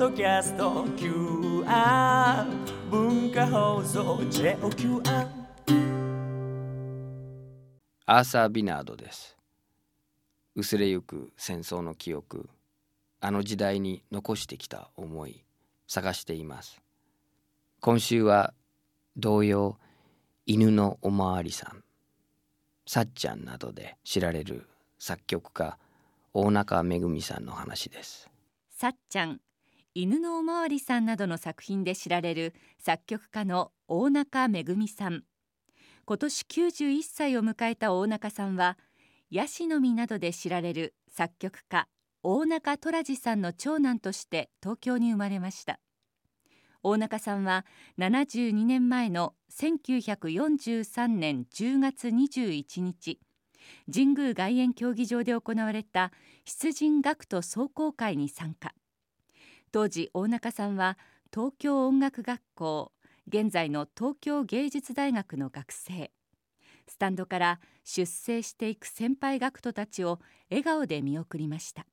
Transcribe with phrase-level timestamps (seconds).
[0.00, 2.46] ドキャスト QR
[2.90, 5.02] 文化放送 JOQR
[8.06, 8.24] アー。
[8.24, 9.36] サー・ビナードです。
[10.56, 12.48] 薄れゆく戦争の記憶
[13.20, 15.44] あの時代に残してきた思い
[15.86, 16.80] 探しています。
[17.82, 18.54] 今週は
[19.18, 19.76] 同様
[20.46, 21.84] 犬のおまわりさん。
[22.86, 24.66] さっちゃんなどで知られる
[24.98, 25.76] 作曲家
[26.32, 28.30] 大中めぐみさんの話です。
[28.70, 29.42] さっちゃん
[29.92, 35.24] 犬のおまわりさんなどの作品で知られる作曲家の大中めぐみさん。
[36.04, 38.78] 今年91歳を迎えた大中さんは
[39.32, 41.88] ヤシの実などで知られる作曲家
[42.22, 45.80] 大中虎次さんの長男として東京に生まれました。
[46.84, 47.66] 大中さんは
[47.98, 53.18] 72年前の1943年10月21日
[53.92, 56.12] 神宮外苑競技場で行われた
[56.44, 58.72] 出陣学徒壮行会に参加。
[59.72, 60.98] 当時大中さんは
[61.32, 62.92] 東京音楽学校
[63.28, 66.10] 現在の東京芸術大学の学生。
[66.88, 70.18] スタンドから出征していく先輩学徒たちを
[70.50, 71.86] 笑顔で見送りました。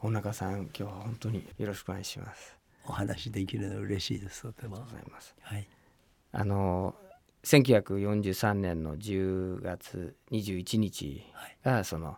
[0.00, 2.56] 大中さん今日は本当によろしくお願いします。
[2.86, 4.76] お話できるの嬉しいですとても。
[4.76, 5.34] ありがとうございます。
[5.42, 5.68] はい。
[6.32, 6.94] あの
[7.44, 11.22] 1943年の10月21日
[11.62, 12.16] がその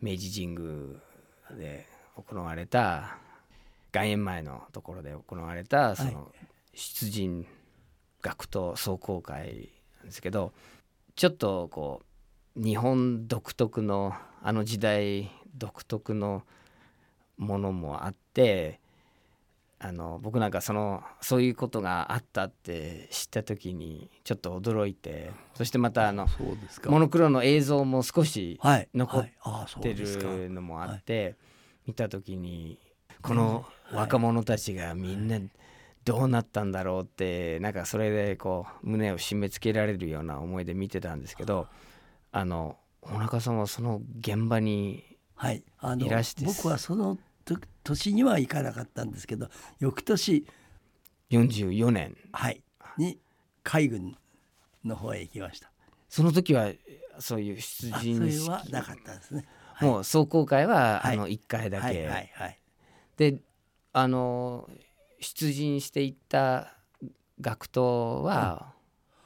[0.00, 1.00] 明治神宮
[1.56, 3.18] で行われた
[3.92, 6.32] 外苑前のところで行われたその
[6.74, 7.46] 出陣
[8.22, 10.52] 学徒壮行会なんですけど
[11.16, 12.02] ちょっとこ
[12.56, 16.42] う日本独特のあの時代独特の
[17.36, 18.80] ものもあって
[19.80, 26.26] あの僕なんかそのそういうことがあったって知った時にちょっと驚いてそしてまたあの
[26.86, 28.88] モノクロの映像も少しはい。
[28.92, 29.28] 残っ
[29.80, 31.36] てるのもあって
[31.86, 32.78] 見た時に
[33.22, 35.38] この若者たちがみんな
[36.04, 41.68] どうなったんだろうってなんかそれでこう胸を締め付けられるような思いで見てたんですけど
[42.32, 45.04] あのお中さんはその現場に
[45.38, 45.62] はい。
[46.08, 49.48] らして僕はそのと年には行かなかったんですけど
[49.78, 50.44] 翌年
[51.30, 52.16] 44年。
[52.32, 52.62] はい。
[52.96, 53.18] に
[53.62, 54.16] 海軍
[54.84, 55.70] の方へ行きました。
[56.08, 56.72] その時は
[57.20, 59.44] そういう出陣式れはなかったですね。
[59.80, 61.14] もう壮行会ははい。
[61.14, 62.06] あの1回だけ、はい。
[62.06, 62.30] はい。
[62.34, 62.58] はい。
[63.16, 63.40] で
[64.00, 64.70] あの
[65.20, 66.72] 出陣していった
[67.40, 68.72] 学徒は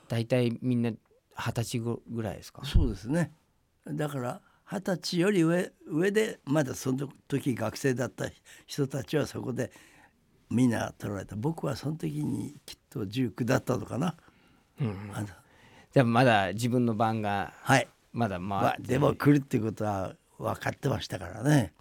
[0.09, 2.65] 大体みんな二十歳ぐらいですか？
[2.65, 3.33] そうですね。
[3.87, 8.31] だから二十歳より上上でまだその時学生だった
[8.67, 9.71] 人たちはそこで
[10.49, 11.37] みんな取られた。
[11.37, 14.17] 僕はその時にきっと19だったのかな、
[14.81, 15.27] あの
[15.93, 21.75] じゃあまだ自分の番がはい、まだまあ、でも来るってことは分かってましたからね。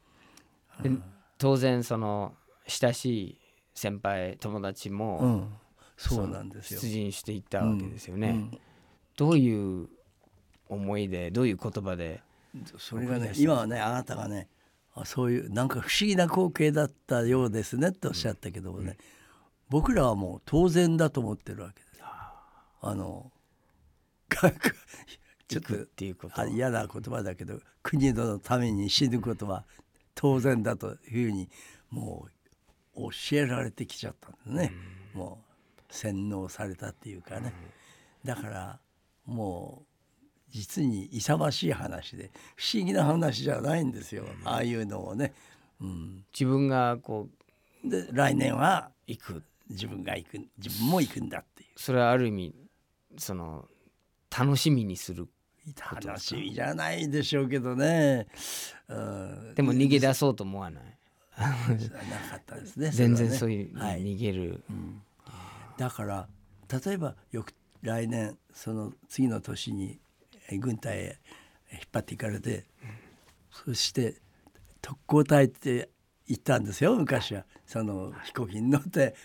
[0.82, 0.92] で
[1.38, 2.34] 当然その
[2.72, 3.42] 親しい
[3.74, 5.58] 先輩友達うもん。
[5.98, 6.80] そうなんですよ。
[6.80, 8.60] 出陣していったわけですよね、うん。
[9.18, 9.88] どういう
[10.68, 12.22] 思いでどういう言葉で
[12.78, 14.48] それがね今はねあなたがね
[14.96, 18.98] あそういうなんか不思議な光景だったようですねっておっしゃったけどもね、
[19.70, 22.02] 僕らはもう当然だと思ってるわけです。
[22.84, 23.32] あの
[25.48, 26.42] ちょっ行くっとていうこと。
[26.42, 29.66] あ嫌な言葉だけど国のために死ぬことは
[30.16, 31.50] 当然だというふうに
[31.90, 32.32] もう
[32.96, 34.72] 教えられてきちゃったんですね、
[35.14, 35.40] も
[35.78, 37.54] う洗脳されたっていうかね、
[38.24, 38.80] だから
[39.26, 39.86] もう
[40.50, 45.34] 実に勇ましい話で不思議な話じゃないんですよ、ああいうのをね、
[45.80, 47.30] うん、自分がこ
[47.84, 49.44] うで来年は行く。
[49.70, 50.38] 自分が行く。
[50.58, 51.70] 自分も行くんだっていう。
[51.78, 52.54] それはある意味
[53.18, 53.68] その
[54.38, 55.28] 楽しみにする
[55.78, 58.28] 楽しみじゃないでしょうけどね、
[58.88, 60.98] うん、でも逃げ出そうと思わない？
[62.78, 64.64] ね全然そういうはい、逃げる、
[65.78, 66.28] だから
[66.86, 70.00] 例えば翌来年その次の年に
[70.50, 71.20] え軍隊へ
[71.72, 72.66] 引っ張っていかれて、
[73.52, 74.16] そして
[74.82, 75.90] 特攻隊って
[76.28, 77.46] 行ったんですよ昔は。
[77.66, 79.16] その飛行機に乗って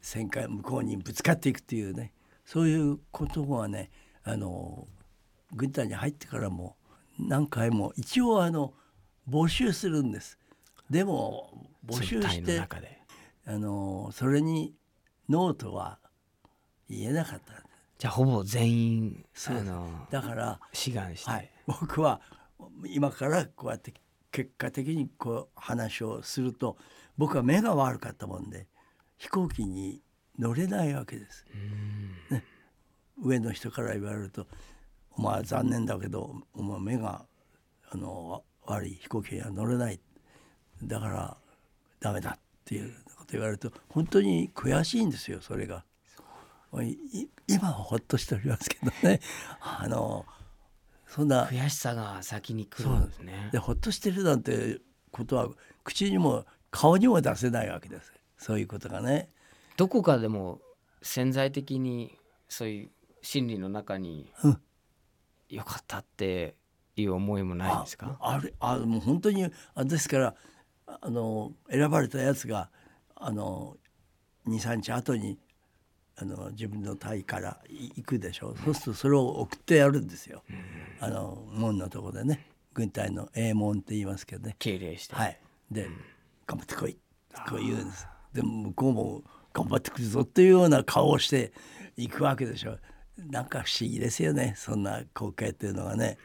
[0.00, 2.12] 戦艦向こうにぶつかっていくっていうね。
[2.44, 3.90] そういうことはね
[4.24, 4.86] あの
[5.52, 6.76] 軍隊に入ってからも
[7.18, 8.74] 何回も一応あの
[9.28, 10.38] 募集するんです。
[10.90, 12.60] でも募集して
[13.46, 14.74] あのそれに
[15.28, 15.98] ノーとは
[16.88, 17.62] 言えなかった。
[17.98, 19.56] じゃあほぼ全員そう
[20.10, 22.20] だから、志願して、はい、 僕は
[22.86, 23.92] 今からこうやって
[24.30, 26.76] 結果的にこう話をすると
[27.16, 28.68] 僕は目が悪かったもんで
[29.16, 30.00] 飛行機に
[30.38, 31.44] 乗れないわけです。
[32.30, 32.44] ね、
[33.20, 34.46] 上の人から言われると
[35.10, 37.26] 「お前は残念だけどお前目が
[37.90, 38.94] あの悪い。
[38.94, 40.00] 飛行機には乗れない」
[40.82, 41.36] だから
[42.00, 45.84] ダメだっていうこと言われると本当に悔しいんですよそれが。
[46.82, 49.20] い今はほっとしておりますけどね。
[49.60, 50.26] あの
[51.06, 51.46] そんな。
[51.46, 53.48] 悔しさが先に来るんですね。
[53.52, 54.80] でほっとしてるなんて
[55.10, 55.48] ことは
[55.84, 58.12] 口にも顔にも出せないわけです。
[58.36, 59.30] そういうことがね。
[59.78, 60.60] どこかでも
[61.00, 62.90] 潜在的にそういう
[63.22, 64.60] 心理の中にうん。
[65.48, 66.54] よかったって
[66.96, 68.18] いう思いもないんですか？
[68.20, 70.34] ああれあもう本当にあですから
[71.00, 72.70] あの選ばれたやつが
[73.14, 73.76] あの
[74.46, 75.38] 23日後に
[76.16, 80.42] あの自分の隊からい行くでしょそうするとそれを送ってやるんですよ。
[81.00, 82.46] あの門のところでね。
[82.74, 84.54] 軍隊の営門って言いますけどね。
[84.58, 85.40] 敬礼して、はい、
[85.70, 85.88] で、
[86.46, 86.96] 頑張ってこい。
[87.48, 88.06] こう言うんです。
[88.32, 91.52] でも向こうも頑張ってくるぞっていうような顔をして
[91.96, 92.78] 行くわけでしょ。
[93.16, 94.54] なんか不思議ですよね。
[94.56, 96.18] そんな光景っていうのがね。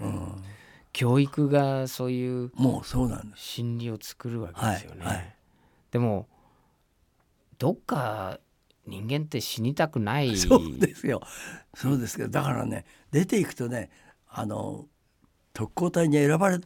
[0.00, 0.42] うん、
[0.92, 3.42] 教育がそういうもうそうなんです。
[3.42, 5.36] 心理を作るわけですよね、はいはい
[5.90, 6.28] でも
[7.58, 8.38] どっか
[8.86, 11.20] 人間って死にたくないそうですよ。
[11.74, 13.90] そうですけどだからね出ていくとね
[14.28, 14.86] あの
[15.52, 16.58] 特攻隊に選ばれ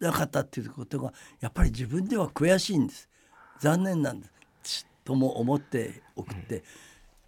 [0.00, 3.08] なかったっていうことがやっぱり自分では悔しいんです。
[3.60, 4.26] 残念なんで
[4.62, 6.64] すとも思って送って、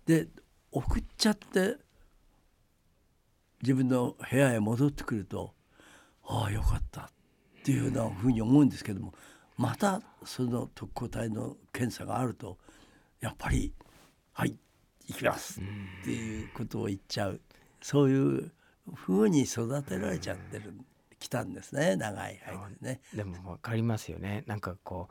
[0.04, 0.28] で
[0.72, 1.76] 送っちゃって
[3.62, 5.54] 自分の部屋へ戻ってくると
[6.26, 7.08] ああよかったっ
[7.64, 9.12] ていうようなふうに思うんですけども
[9.56, 12.58] またその特攻隊の検査があると
[13.20, 13.72] やっぱり
[14.32, 14.58] 「はい
[15.06, 15.60] 行きます」
[16.02, 17.40] っていうことを言っちゃう。
[17.82, 18.52] そういう
[18.94, 20.74] ふうに育てられちゃってる
[21.18, 23.00] きたんですね長い間ね。
[23.14, 24.44] でも分かりますよね。
[24.46, 25.08] なんかこ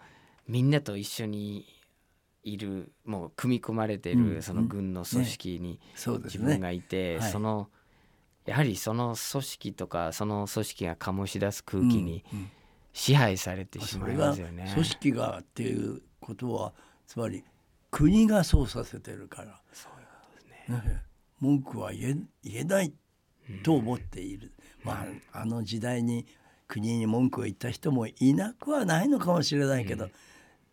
[0.48, 1.66] うみんなと一緒に
[2.44, 7.32] いるもう組み込まれてうんるその軍の組織に自分がいて、はい。
[7.32, 7.70] その
[8.46, 12.50] やはりその組織とかその組織が醸し出す空気にうんうん。
[12.98, 14.72] 支配されてしまいますよね。
[14.74, 16.72] 組織がっていうことは
[17.06, 17.44] つまり
[17.92, 19.62] 国がそうさせてるから、
[20.70, 21.04] ね。
[21.42, 22.94] 文句は言え言えない
[23.64, 26.26] と思っている、まああの時代に
[26.70, 30.08] 国に文句を言った人もいなくはないのかもしれないけど、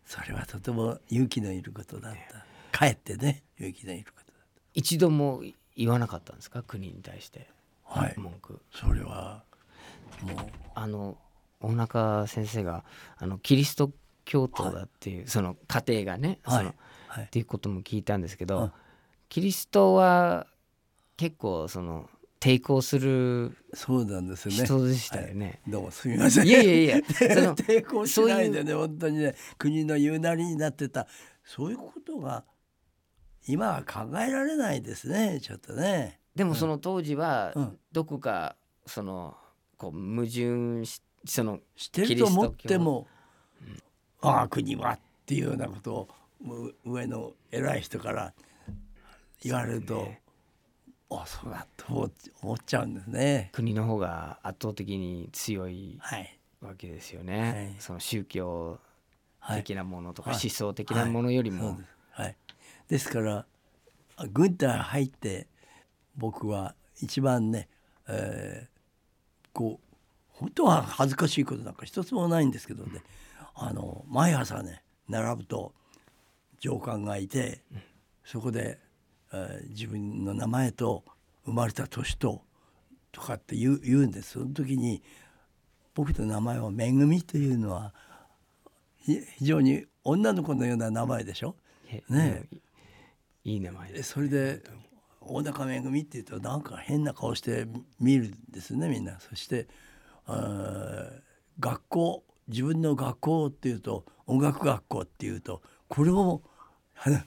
[0.05, 2.45] それはとても勇気のいることだった。
[2.71, 5.43] かえってね勇気のいることだっ一度も
[5.75, 6.63] 言わなかったんですか？
[6.63, 7.39] 国に対して。
[7.39, 7.52] た
[7.99, 8.13] はい。
[8.17, 8.61] 文句。
[8.71, 9.43] それは。
[10.21, 10.35] もう。
[10.75, 11.17] あの
[11.59, 12.83] 大中先生が
[13.17, 13.91] あのキリスト
[14.25, 16.73] 教徒だっていう、その家庭がね、はい。
[17.07, 17.23] はい。
[17.25, 18.71] っていうことも聞いたんですけど、はい
[19.33, 20.45] キリストは
[21.17, 22.07] 結構その
[22.39, 24.63] 抵抗するそうなんですよね。
[24.63, 25.59] 人でしたよね。
[25.63, 25.71] はい。
[25.71, 26.47] どうもすみません。
[26.47, 26.97] いやいやいや
[27.57, 31.07] 抵抗しないでね本当にね国の言うなりになってた。
[31.43, 32.45] そういうことが
[33.47, 36.19] 今は考えられないですねちょっとね。
[36.35, 37.79] でもその当時はうん。
[37.91, 39.37] どこかその
[39.77, 43.07] こう矛盾しそのしてると思っても
[44.19, 46.09] 「我が国は」っていうようなことを
[46.85, 48.33] う上の偉い人から
[49.41, 50.11] 言われると
[51.11, 53.49] 「あそうだ」と思っちゃうんですね。
[53.53, 56.39] 国の方が圧倒的に強いはい。
[56.61, 57.51] わけですよね。
[57.51, 57.75] はい。
[57.79, 58.79] その宗教
[59.39, 60.39] はい的なものとかはい。
[60.41, 61.69] 思想的なものよりも。
[61.71, 62.35] そうです,、はい、
[62.87, 63.45] ですから
[64.15, 65.47] あ軍隊入って
[66.15, 67.67] 僕は一番ね、
[68.07, 68.73] えー
[69.53, 69.95] こう
[70.29, 73.03] 本当は恥ずかしいことなんか一つもないんですけどね。
[73.53, 75.75] あの毎朝ね並ぶと
[76.59, 77.61] 上官がいて
[78.25, 78.79] そこで、
[79.31, 81.03] えー自分の名前と
[81.45, 82.41] 生まれた年と
[83.11, 84.31] とかって言う言うんです。
[84.31, 85.03] その時に
[85.93, 87.93] 僕の名前は「めぐみ」というのは
[88.97, 91.55] ひ非常に女の子のような名前でしょ？
[91.89, 92.61] えねうん
[93.51, 94.13] いい名前です。
[94.13, 94.63] それで
[95.25, 97.67] 大中めぐみっていうとなんか変な顔して
[97.99, 99.19] 見るんですねみんな。
[99.19, 99.67] そして
[101.59, 106.41] 学校自分の学校っていうと音楽学校っていうとこれも
[107.03, 107.19] あの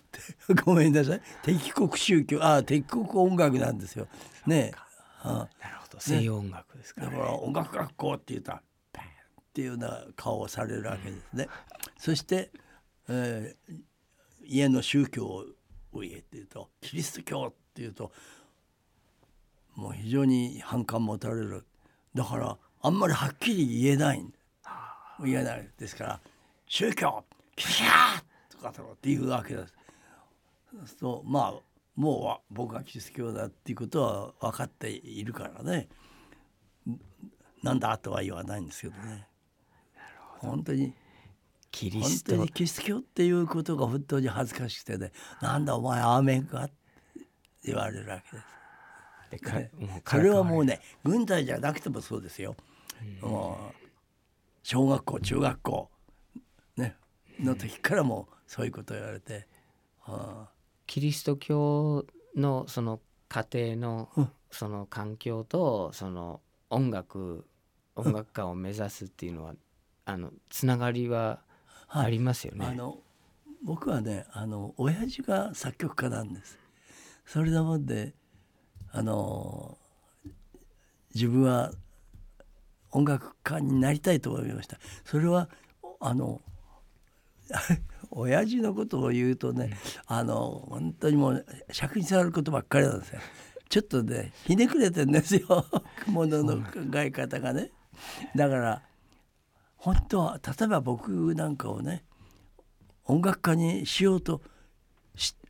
[0.64, 1.20] ごめんなさい。
[1.42, 4.08] 敵国宗教あ敵国音楽なんですよ。
[4.46, 4.72] ね
[5.22, 6.00] あなるほど。
[6.00, 8.52] 西洋音楽ですかだら、ねから音楽学校って言うと
[8.92, 9.08] パンっ
[9.52, 11.48] ていうような顔をされるわけですね。
[11.98, 12.50] そして、
[13.08, 13.74] えー
[14.48, 15.44] 家の宗教
[15.92, 18.10] を家っていうとキリスト教っていうと
[19.74, 21.66] もう非常に反感持たれる
[22.14, 24.32] だからあんまりはっきり言えないん
[25.22, 26.20] 言えないですから
[26.66, 27.22] 宗教
[27.54, 29.74] キャーとかっていうわけです。
[30.72, 31.54] そうするとまあ
[31.94, 34.02] もうわ僕がキリスト教だっていうこと
[34.40, 35.88] は分かっているからね
[37.62, 39.28] なんだとは言わないんですけどね。
[40.38, 40.94] 本当に
[41.70, 46.75] キリ本スト当にキリスト教っていうことが本当に恥ずかしくてね「なんだお前アーメンか?」って
[47.66, 48.42] 言われるわけで
[49.38, 49.52] す。
[49.52, 52.56] ねもうそれはもうねね軍隊じゃなくてもそうですよ。
[53.20, 53.86] もう
[54.62, 55.90] 小学校中学校
[56.76, 56.96] ね
[57.40, 59.46] の時からもそういうことを言われて、
[60.04, 60.48] あ
[60.86, 62.06] キリスト教
[62.36, 67.46] のその家庭のうんその環境とその音楽
[67.96, 69.54] 音楽家を目指すっていうのは
[70.04, 71.40] あのつながりは
[71.88, 72.66] あありますよね。
[72.66, 72.98] あの
[73.62, 76.58] 僕はねあの親父が作曲家なんです。
[77.26, 78.14] それなもんで
[78.92, 79.76] あの
[81.14, 81.72] 自分は
[82.92, 84.78] 音楽家になりたいと思いました。
[85.04, 85.48] それは
[86.00, 86.40] あの
[88.10, 93.20] 親父のことを言うとね、あの本当にもう尺に触ることばっかりなんですよ。
[93.68, 95.66] ちょっとねひねくれてんですよ
[96.06, 97.70] ものの考え方がね。
[98.34, 98.82] だから
[99.76, 102.04] 本当は例えば僕なんかをね
[103.04, 104.40] 音楽家にしようと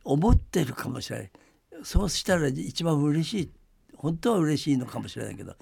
[0.03, 1.31] 思ってるかもしれない
[1.83, 3.51] そうしたら一番嬉しい
[3.95, 5.55] 本当は嬉しいのかもしれないけど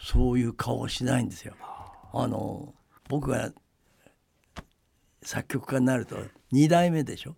[0.00, 1.54] そういう顔をしないんですよ。
[2.12, 2.74] あの
[3.08, 3.52] 僕が
[5.22, 6.16] 作曲家になると
[6.52, 7.34] 2代目でしょ？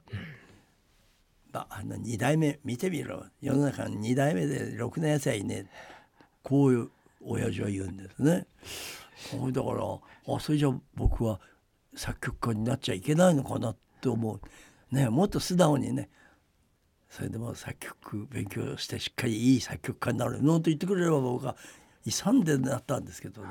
[1.53, 5.67] まあ、の2代目見てみろ世の中に2代目でろくなやつはいね
[6.43, 6.91] こういう
[7.23, 8.47] 親父は言うんですね。
[9.53, 11.41] だからあそれじゃ僕は
[11.95, 14.41] 作曲家になっちゃいけないのかなって思う。
[14.95, 16.09] ねもっと素直にね
[17.11, 21.57] それでも作曲勉強してしっかりいい作曲家になるのと言ってくれれば僕は
[22.07, 23.49] 勇んでなったんですけどね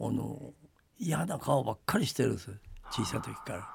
[0.00, 0.52] あの
[0.98, 2.50] 嫌な顔ばっかりしてるんです
[2.90, 3.68] 小さい時から。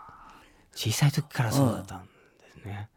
[0.73, 2.09] 小さい時からそうだったんで
[2.61, 2.89] すね。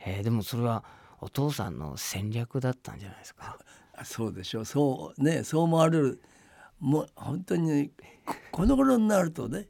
[0.00, 0.82] えーでもそれは
[1.20, 3.58] お父さんの戦略だったんじゃないですか？
[3.94, 6.20] あそうでしょうそうねそう思われる
[6.80, 7.90] もう本当にね
[8.26, 9.68] ここの頃になるとね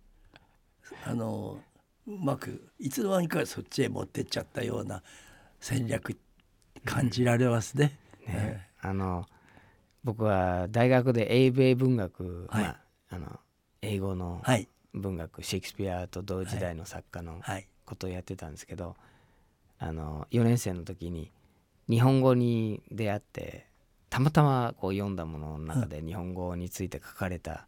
[1.05, 1.70] あのう
[2.19, 5.03] まくいつの間にかそっちへ持ってっちゃったような
[5.61, 6.17] 戦略
[6.85, 7.99] 感じられますね。
[8.27, 8.69] ね。
[8.81, 9.27] あの
[10.03, 12.65] 僕は大学で英米文学、はい。
[12.65, 13.41] まあ、あの
[13.83, 14.69] 英語のはい。
[14.93, 17.69] 文学シェイクスピアと同時代の作家のはい。
[17.85, 18.97] ことをやってたんですけど、
[19.79, 21.33] あの4年生の時に
[21.89, 23.67] 日本語に出会って
[24.09, 27.67] たまたまこう読んだものの中で日本語について書かれた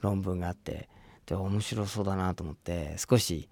[0.00, 0.88] 論文があって
[1.24, 3.48] で面白そうだなと思って少し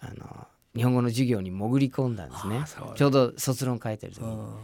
[0.00, 2.62] あの日本語の授業に潜り込んだんですね
[2.96, 4.30] ちょうど卒論書いてる時に。
[4.30, 4.54] うん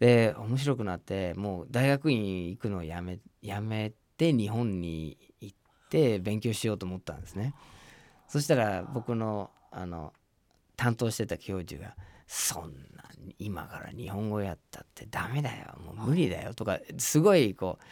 [0.00, 5.56] で面白くなってもう大学院行くのをやめやめて日本に行っ
[5.88, 7.54] て勉強しようと思ったんですね。
[8.26, 10.12] そしたら僕のあの
[10.76, 11.96] 担当してた教授が
[12.26, 13.04] 「そんな
[13.38, 17.84] 今から日本語やったってダメだよもう無理だよ」とかすごいこう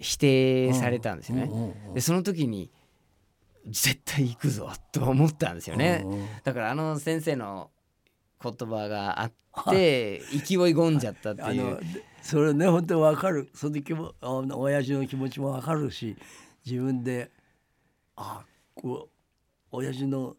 [0.00, 1.74] 否定されたんですよね。
[1.94, 2.70] でその時に
[3.70, 6.04] 絶対行くぞと思ったんですよね。
[6.44, 7.70] だからあの先生の
[8.42, 9.32] 言葉があっ
[9.70, 10.58] て勢い。
[10.58, 11.78] 込んじゃったっていう。
[12.22, 13.50] それね本当に分かる。
[13.54, 16.16] その時もあの親父の気持ちも分かるし
[16.64, 17.30] 自分で
[18.16, 19.10] あこう
[19.72, 20.36] 親父の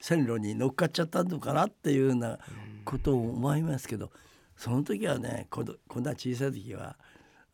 [0.00, 2.38] 線路に乗っかっちゃったのかなっていうような
[2.84, 4.10] ことを思いますけど
[4.56, 6.96] その時はねこのこんな小さい時は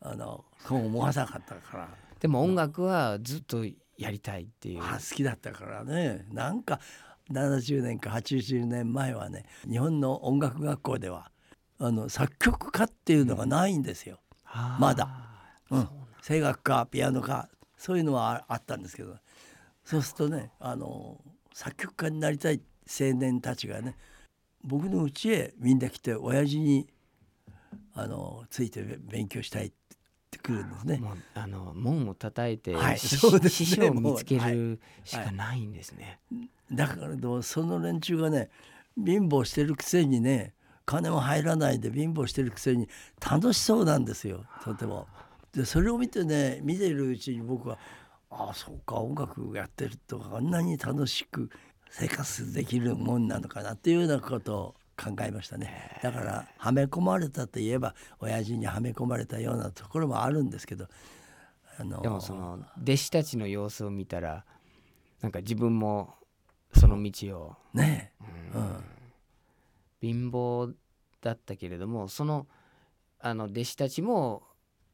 [0.01, 1.89] あのそう思わなかったから。
[2.19, 3.63] でも音楽はずっと
[3.99, 4.81] やりたいっていう。
[4.81, 6.25] あ好きだったからね。
[6.31, 6.79] なんか
[7.31, 11.31] 70年か80年前はね日本の音楽学校では
[11.77, 14.19] あの作曲家っていうのがないんですよ。
[14.45, 15.09] あーまだ。
[15.69, 15.89] うん、
[16.25, 19.17] 声楽家ピアノ家そういうのはああったんですけど。
[19.83, 21.19] そうするとねあの
[21.53, 23.97] 作曲家になりたい青年たちがね
[24.63, 26.87] 僕の家へみんな来て親父に
[27.93, 29.73] あのついて勉強したい
[30.29, 30.97] てくるんですね。
[30.97, 36.19] もうあの門を叩いて、はい師そうですね師匠を見つけるしかないんですね。
[36.71, 38.49] だからでもその連中がね
[38.95, 40.53] 貧乏してるくせにね
[40.85, 42.87] 金も入らないで貧乏してるくせに
[43.19, 45.07] 楽しそうなんですよとても。
[45.53, 47.77] でそれを見てね見てるうちに僕は
[48.29, 51.49] ああそうか音楽やってるとあんなに楽しく
[51.89, 55.99] 生活できるもんなのかなっていうようなことを考えましたね。
[56.03, 60.87] だからはめ込まれたといえば親父にはめ込まれたようなところもあるんですけど
[61.79, 64.45] あのでもその弟子たちの様子を見たら
[65.21, 66.15] なんか自分も
[66.73, 68.83] その道をねえ、うん
[70.01, 70.73] 貧乏
[71.21, 72.47] だったけれどもその
[73.19, 74.43] あの弟子たちも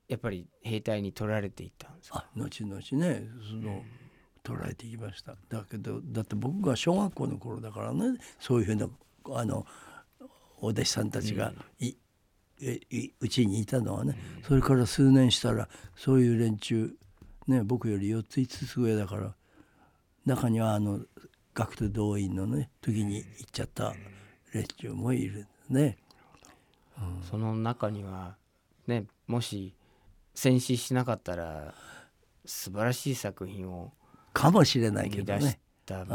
[0.08, 2.26] やっぱり兵隊に取られていったんですか？
[2.26, 3.84] あ後々ねその
[4.44, 5.36] 捉えていきました。
[5.48, 8.88] だけどだって僕が小学校の頃だからねそういうふうな
[9.36, 9.68] あの
[10.66, 11.94] お弟子さんたちがい、
[13.20, 14.18] うちにいたのはね、
[14.48, 16.96] それから数年したらそういう連中
[17.48, 19.34] ね僕より4つ5つ上だから
[20.26, 21.02] 中にはあの
[21.54, 23.94] 学徒動員のね時に行っちゃった
[24.54, 25.98] 連中もいるね。
[27.30, 28.36] その中には
[28.88, 29.74] ねもし
[30.34, 31.76] 戦死しなかったら
[32.46, 33.92] 素晴らしい作品を
[34.34, 35.60] かもしれない生み出しけどね。
[35.86, 36.06] った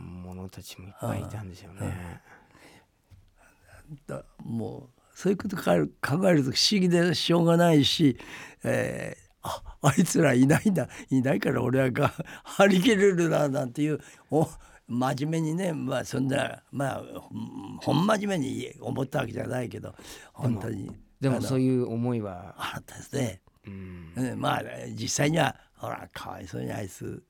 [0.00, 2.22] 者たちもいっぱいいたんでしょうね。
[4.06, 8.16] だもうそういうこと考える考えると不思議でしょうがないし、
[8.64, 10.88] えー、ああいつらいないんだ。
[11.10, 12.12] いないから俺はが
[12.44, 14.48] 張り切れるななんていうお
[14.86, 17.02] 真面目にねまあそんなまあ
[17.80, 19.94] ほん真面目に思ったわけじゃないけど
[20.32, 20.90] 本当に。
[21.20, 23.42] でもそういう思いはあったですね。
[23.66, 24.12] うん。
[24.16, 24.62] うんまあ
[24.94, 27.22] 実際にはほらかわいそうにあいつ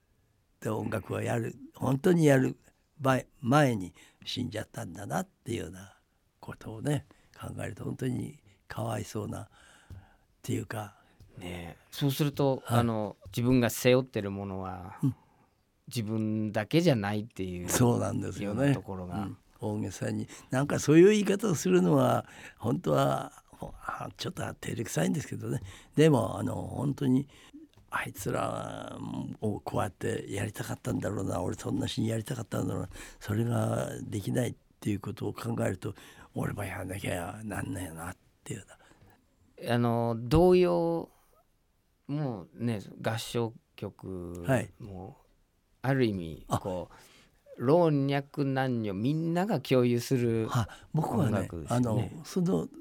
[0.60, 2.56] で音楽をやる本当にやる
[3.00, 5.94] 前前に死んじゃったんだなっていうような
[6.40, 7.06] ことをね
[7.38, 9.48] 考えると本当にかわいそうなっ
[10.42, 10.94] ていうか。
[11.38, 11.76] ねえ。
[11.90, 12.78] そうすると、はい。
[12.80, 15.14] あの自分が背負ってるものは、うん。
[15.88, 18.74] 自分だけじゃないっていうそうなんですよね。
[18.74, 19.36] ところが、うん。
[19.60, 22.24] 大げさになんかそういう言い方をするのは
[22.56, 23.32] 本当は
[24.16, 25.60] ちょっと照れくさいんですけどね。
[25.96, 27.28] でもあの本当に
[27.90, 28.96] あいつら
[29.40, 35.94] をこうやってやりたかったんだろうな俺そんなシーンやりたかったんだろうなそれができないっていうことを考えると
[36.34, 38.64] 俺もやらなきゃなんないよなっていう
[39.68, 41.10] あの童謡
[42.08, 45.16] もね合唱曲はいも
[45.82, 46.58] ある意味あ。
[46.58, 52.80] こう老若男女みんなが共有するは僕は音ね楽ですよあのねそのえー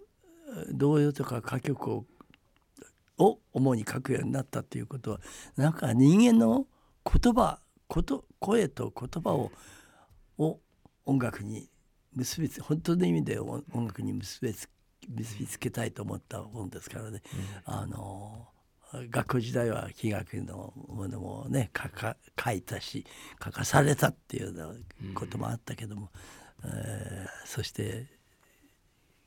[0.71, 2.05] 童謡とか歌曲を
[3.19, 5.19] を主に書くようになったっていうことは
[5.57, 6.65] なんか人間の
[7.05, 9.51] 言葉こと声と言葉を
[10.39, 10.59] を
[11.05, 11.69] 音楽に
[12.15, 14.69] 結びつ本当の意味で音音楽に結びつ
[15.07, 17.21] 結びつけたいと思ったもんですからね、
[17.65, 18.47] あの
[19.09, 23.05] 学校時代は器楽のものもね書か書いたし
[23.43, 26.09] 書かされたっていうようなこともあったけども、
[26.65, 28.07] えーそして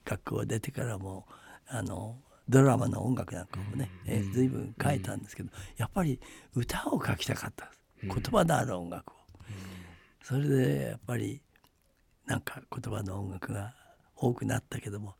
[0.04, 1.26] 学校を出てからも
[1.68, 6.20] あのドラマの音楽なんかもね、えー随分書いたんですけど、やっぱり
[6.54, 7.70] 歌を書きたかった
[8.02, 9.14] 言葉のある音楽を、
[10.22, 11.40] それでやっぱり
[12.26, 13.74] なんか言葉の音楽が
[14.16, 15.14] 多くなったけども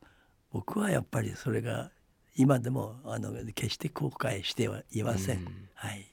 [0.51, 1.91] 僕はやっぱりそれが
[2.35, 5.45] 今でもあの決して後悔してはいません。
[5.75, 6.07] はい、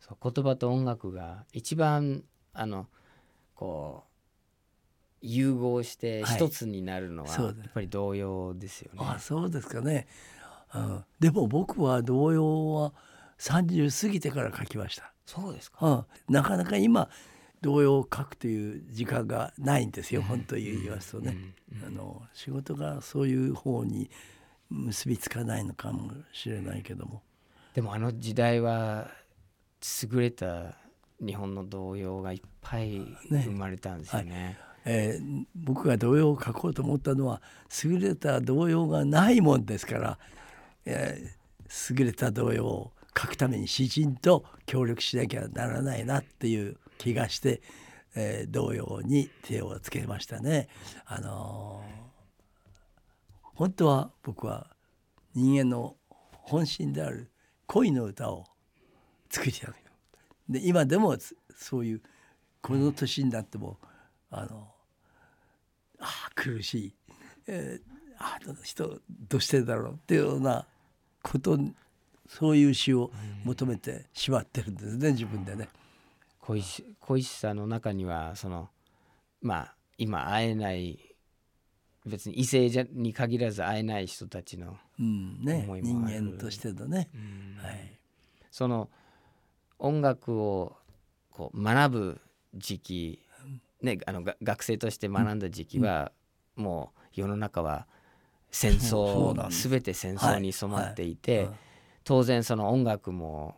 [0.00, 2.22] そう言葉と音楽が一番
[2.54, 2.86] あの
[3.54, 4.08] こう
[5.20, 9.00] 融合してはい一つになるのは、そうですやっぱり童謡ですよね。
[9.02, 10.06] あそうですかね、
[10.74, 12.92] うん、でも僕は童謡は
[13.38, 15.12] 30過ぎてから書きました。
[15.26, 15.86] そうですか。
[15.86, 15.90] う
[16.30, 17.10] ん、なかなか今
[17.60, 21.36] 童謡を書くという時間がないんですよ、本当に言いますとね、
[21.86, 24.10] あの仕事がそういう方に
[24.70, 27.22] 結びつかないのかもしれないけども。
[27.74, 29.08] でもあの時代は
[30.12, 30.76] 優れた
[31.20, 32.98] 日本の童謡がいっぱい
[33.30, 33.44] ね。
[33.44, 34.58] 生まれたんですよね。
[34.84, 37.42] えー僕が童謡を書こうと思ったのは
[37.84, 40.18] 優れた童謡がないもんですから、
[40.84, 41.38] えー
[41.96, 47.62] 優れた童謡を書くために詩人と協力しなきゃならないなっていう気がして、
[48.14, 50.68] えー童謡に手をつけましたね。
[51.06, 52.08] あのー
[53.54, 54.68] 本当は僕は
[55.34, 55.96] 人間の
[56.30, 57.28] 本心である
[57.66, 58.44] 恋の歌を
[59.30, 59.74] 作りたい
[60.48, 61.16] で今でも
[61.56, 62.02] そういう
[62.62, 63.78] この年になっても
[64.30, 64.68] あの
[65.98, 66.94] ああ苦しい、
[67.48, 70.66] えーああ人どうしてだろうっていうような
[71.22, 71.58] こと
[72.28, 73.10] そういう詩を
[73.44, 75.68] 求めてしまってるんですね自分でね。
[76.48, 78.70] 恋し恋しさの中にはその
[79.42, 80.98] まあ今会えない
[82.06, 86.22] 別に異性じゃに限らず会えない人たちのうんね思い人もある。
[86.22, 87.10] 間としてのね、
[87.62, 87.98] はい、
[88.50, 88.88] その
[89.78, 90.76] 音楽を
[91.30, 92.20] こう学ぶ
[92.54, 93.22] 時期、
[93.82, 96.12] ね、あのが学生として学んだ時期は、
[96.56, 97.86] もう世の中は
[98.50, 99.34] 戦争
[99.70, 101.46] 全て戦争に染まっていて、はい。
[101.48, 101.56] はい。
[102.04, 103.54] 当然その音楽も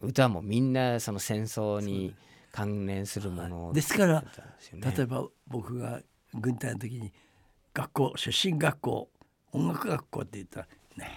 [0.00, 2.14] 歌もみんなその戦争に
[2.54, 4.24] 関連するものですから
[4.72, 6.00] 例えば僕が
[6.34, 7.12] 軍隊の時に
[7.74, 9.08] 学校出身学校
[9.50, 11.10] 音楽学校って言ったら「ね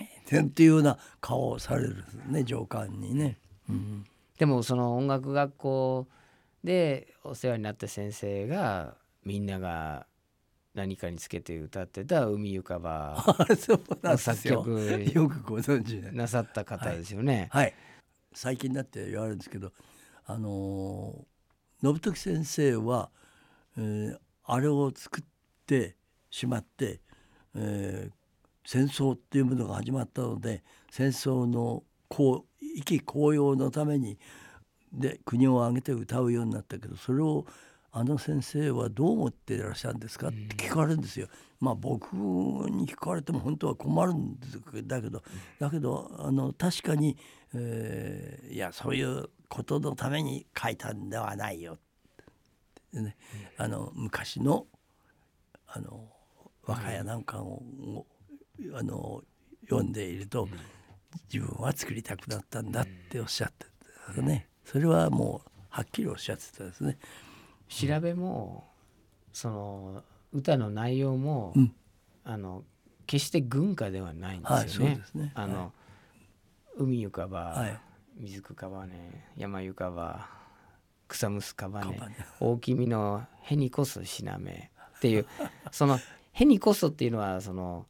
[0.00, 3.36] えねえ」っていうような顔をされるんですね上官にね。
[3.68, 4.06] うん
[4.38, 6.08] でもその音楽学校
[6.64, 10.06] でお世話になった先生がみんなが
[10.74, 14.64] 何かにつけて歌ってた「海ゆかばあそうなん」です作よ。
[14.64, 16.12] 曲よくご存知で。
[16.12, 17.48] なさった方ですよね。
[17.50, 17.74] はい。
[18.32, 19.72] 最近になって言われるんですけど、
[20.28, 21.28] あのー
[21.80, 23.10] 信時先生は、
[23.76, 24.18] えー
[24.50, 25.24] あれを作っ
[25.66, 25.94] て
[26.30, 27.00] しまって、
[27.54, 28.18] えー
[28.70, 34.18] 戦争っていうものが始まったので戦争のこう意気高揚のために
[34.92, 37.46] で国を挙げて歌うようになったけどそれを
[37.92, 40.28] あの先生はどう思っていらっしゃるんですか？
[40.28, 40.36] って
[40.66, 41.28] 聞かれるんですよ。
[41.60, 45.22] まあ僕に聞かれても本当は困るんですだけど
[45.58, 47.16] だけどあの確かに、
[47.54, 51.78] えーいやそういうことのために書いたんではないよ。
[52.92, 53.16] でね、
[53.56, 54.66] あの昔の
[55.66, 56.08] あの
[56.64, 57.62] 和歌やなんかを、
[58.74, 59.22] あの
[59.62, 60.48] 読んでいると、
[61.32, 63.66] 自分は作りたくなったんだっておっしゃって
[64.14, 66.98] たね、それはもうはっきりおっしゃってたですね。
[67.68, 68.64] 調べも
[69.32, 71.74] その歌の内容も、うん。
[72.24, 72.62] あの
[73.06, 75.32] 決して軍歌ではないんはいですよね。
[75.34, 75.70] あの、は
[76.76, 77.80] 海ゆかば、はい
[78.18, 80.28] 水くかばね山ゆかば
[81.06, 81.98] 草むすかばね
[82.40, 85.26] 大きみのへにこそしなめっていう
[85.72, 85.98] その
[86.32, 87.86] へにこそっていうのはその、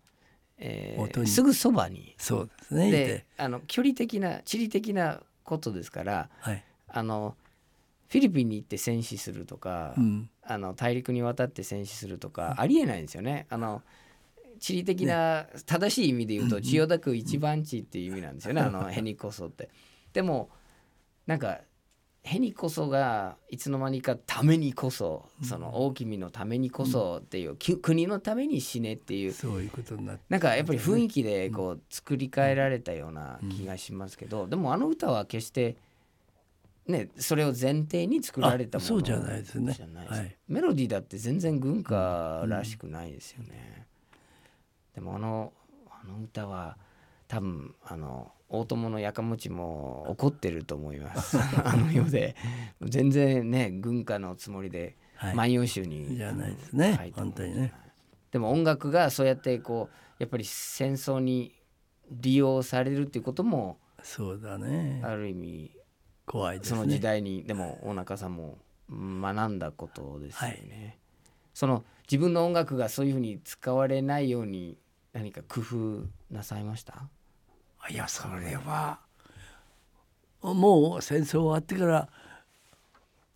[0.58, 2.88] えーすぐそばにそうですね。
[2.88, 6.64] いでてあの距離的な地理的なことですからはい。
[6.88, 7.36] あの
[8.08, 10.30] フィリピンに行って戦死するとか、うん。
[10.42, 13.46] あの大陸に渡って戦死するとかありえないんですよね。
[13.50, 13.82] あの
[14.58, 19.68] 地理的な正しい意味で言うと千代田区一番地っていう意味なんですよね、あのへにこそって。
[20.12, 20.50] でも
[21.26, 21.60] なんか
[22.22, 30.22] へにこそがいつの間にかためにこそその大君のためにこそっていう、き国のために死ねっていうそういうことになって。
[30.28, 35.76] なんかやっぱり雰囲気でこう作り変えられたような気がしますけど、でもあの歌は決して
[36.86, 39.76] ねそれを前提に作られたものあそうじゃないですね。
[40.08, 40.36] はい。
[40.48, 43.86] メロディーだって全然軍歌らしくないですよね。
[44.94, 45.52] でもあの
[45.88, 46.76] あの歌は
[47.28, 51.38] 多分あの大友のやかもちも怒ってると思います。
[51.64, 52.34] あの世で
[52.82, 57.72] 全然ね軍歌のつもりではい万葉集に、じゃないですね本当にね。
[58.30, 61.54] でも音楽がそうやってこうやっぱり戦争に
[62.10, 65.02] 利用されるっていうこともそうだね。
[65.04, 65.70] ある意味
[66.24, 66.78] 怖いですね。
[66.78, 70.98] その時代にでも大中さんも学んだことですよね。
[71.52, 74.78] その自分の音楽がそういうふうに使われないように
[75.12, 77.08] 何か工夫なさいました？
[77.90, 78.98] いやそれは
[80.42, 82.08] もう戦争終わってから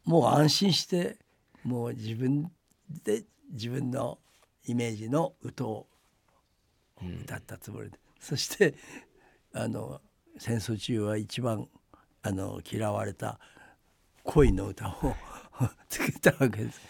[0.04, 1.16] もう安心して
[1.64, 2.50] もう自分
[3.04, 4.18] で自分の
[4.66, 5.86] イメージの歌を
[7.24, 8.74] 歌ったつもりで、そして
[9.52, 10.00] あの
[10.38, 11.68] 戦争中は一番
[12.22, 13.40] あの嫌われた
[14.22, 15.14] 恋の歌を
[15.88, 16.80] 作ったわけです。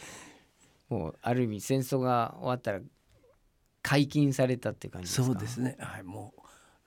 [0.88, 2.80] もうある意味戦争が終わったら
[3.82, 5.26] 解禁されたって感じですか？
[5.26, 5.76] そうですね。
[5.80, 6.41] はい、もう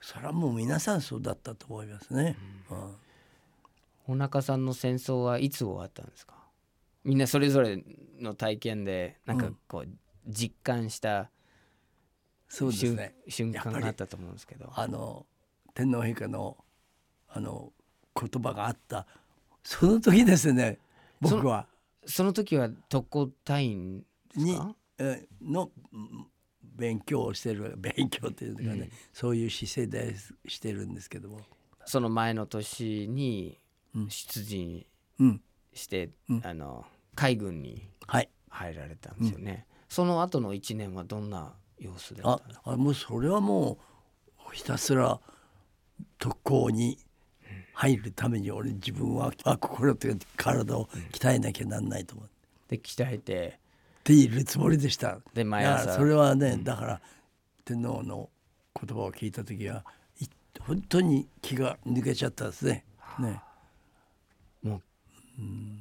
[0.06, 2.36] それはもう皆さんそうだったと思いますね。
[2.70, 2.94] うん。
[4.06, 6.34] 大中さんの戦争はいつ終わったんですか？
[7.02, 7.82] みんなそれぞれ
[8.20, 9.88] の体験でなんかこう
[10.28, 11.28] 実感した
[12.48, 13.16] そうですね。
[13.26, 14.70] 瞬瞬間があったと思うんですけど。
[14.76, 15.26] あの
[15.74, 16.56] 天皇陛下の
[17.28, 17.72] あの
[18.14, 19.08] 言葉があった。
[19.64, 20.78] その時ですね
[21.20, 21.66] 僕は。
[22.06, 26.26] その時は特攻隊員ですにかえのうん
[26.76, 30.14] 勉強をしてる勉強っていうのかね、そういう姿勢で
[30.46, 31.40] してるんですけども、
[31.84, 33.58] その前の年に
[33.94, 34.10] うん。
[34.10, 34.84] 出陣
[35.18, 35.40] うん、
[35.72, 36.42] して、うん。
[36.44, 36.84] あの
[37.14, 38.28] 海軍にはい。
[38.50, 43.78] 入られたんですよね、その後の1年はどんな様子ですかあもうそれはも
[44.50, 45.20] うひたすら
[46.18, 46.98] 特攻に
[47.74, 52.76] 入るために俺自分はあ心というか体を鍛えなきゃなんないと思って。
[52.76, 53.58] で鍛えて
[54.06, 55.18] っているつもりでした。
[55.34, 55.96] で毎朝。
[55.96, 57.00] それはね、だから
[57.64, 58.30] 天皇の
[58.80, 59.82] 言葉を聞いた時は
[60.20, 60.26] い
[60.60, 62.84] 本当に気が抜けちゃったですね。
[63.18, 63.42] ね。
[64.62, 64.82] もう、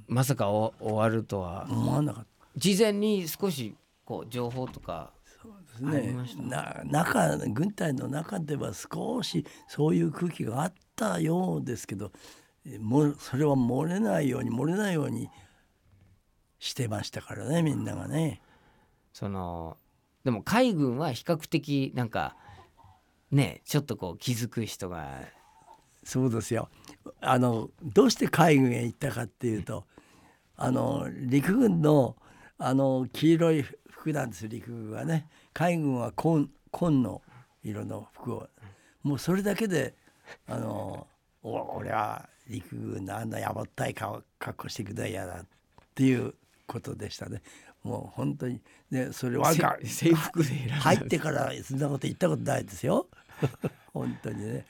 [0.08, 1.68] まさかお終わるとは。
[1.70, 2.26] 思わなかっ
[2.58, 5.12] 事前に少しこう情報とか
[5.44, 5.98] たですね。
[5.98, 6.42] ありました？
[6.44, 12.12] な中軍隊の中では少しそういう空気があったようですけど、
[12.66, 15.30] えもうそれは漏れないように漏れないように
[16.65, 18.41] してましたからねみんながね。
[19.13, 19.78] その
[20.23, 22.36] でも海軍は比較的なんか
[23.32, 25.21] ねちょっとこう気づく人が。
[26.04, 26.69] そうですよ。
[27.21, 29.86] あのどうして海軍へ行ったかっていうと
[30.56, 32.15] あの陸軍の
[32.58, 35.28] あの黄色い服なんです陸軍はね。
[35.54, 37.21] 海軍は紺紺の
[37.63, 38.47] 色の服を。
[39.04, 39.93] もうそれだけで
[40.47, 41.06] あの
[41.43, 45.45] お俺は陸軍のあんなやぼったい顔格好してくだやなっ
[45.93, 46.34] ていう
[46.67, 47.41] ことでしたね。
[47.84, 48.62] もう本当に。
[48.91, 53.08] でそれは制服で入ってからそんなこと言ったことないですよ。
[53.93, 54.65] 本当にね。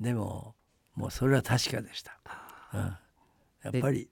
[0.00, 0.54] でも
[0.94, 2.18] もうそれは確かでした、
[2.72, 4.08] うん、やっぱり。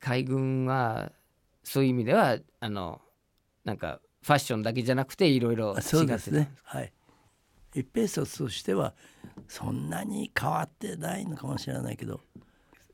[0.00, 1.12] 海軍は
[1.62, 3.02] そういう意味ではあの
[3.64, 6.52] なんかファッションだけじゃなくていろいろ違ってたそうですね。
[6.64, 6.92] はい。
[7.74, 8.94] 一平卒としては
[9.46, 12.20] そんなに変わってないのかもしれないけど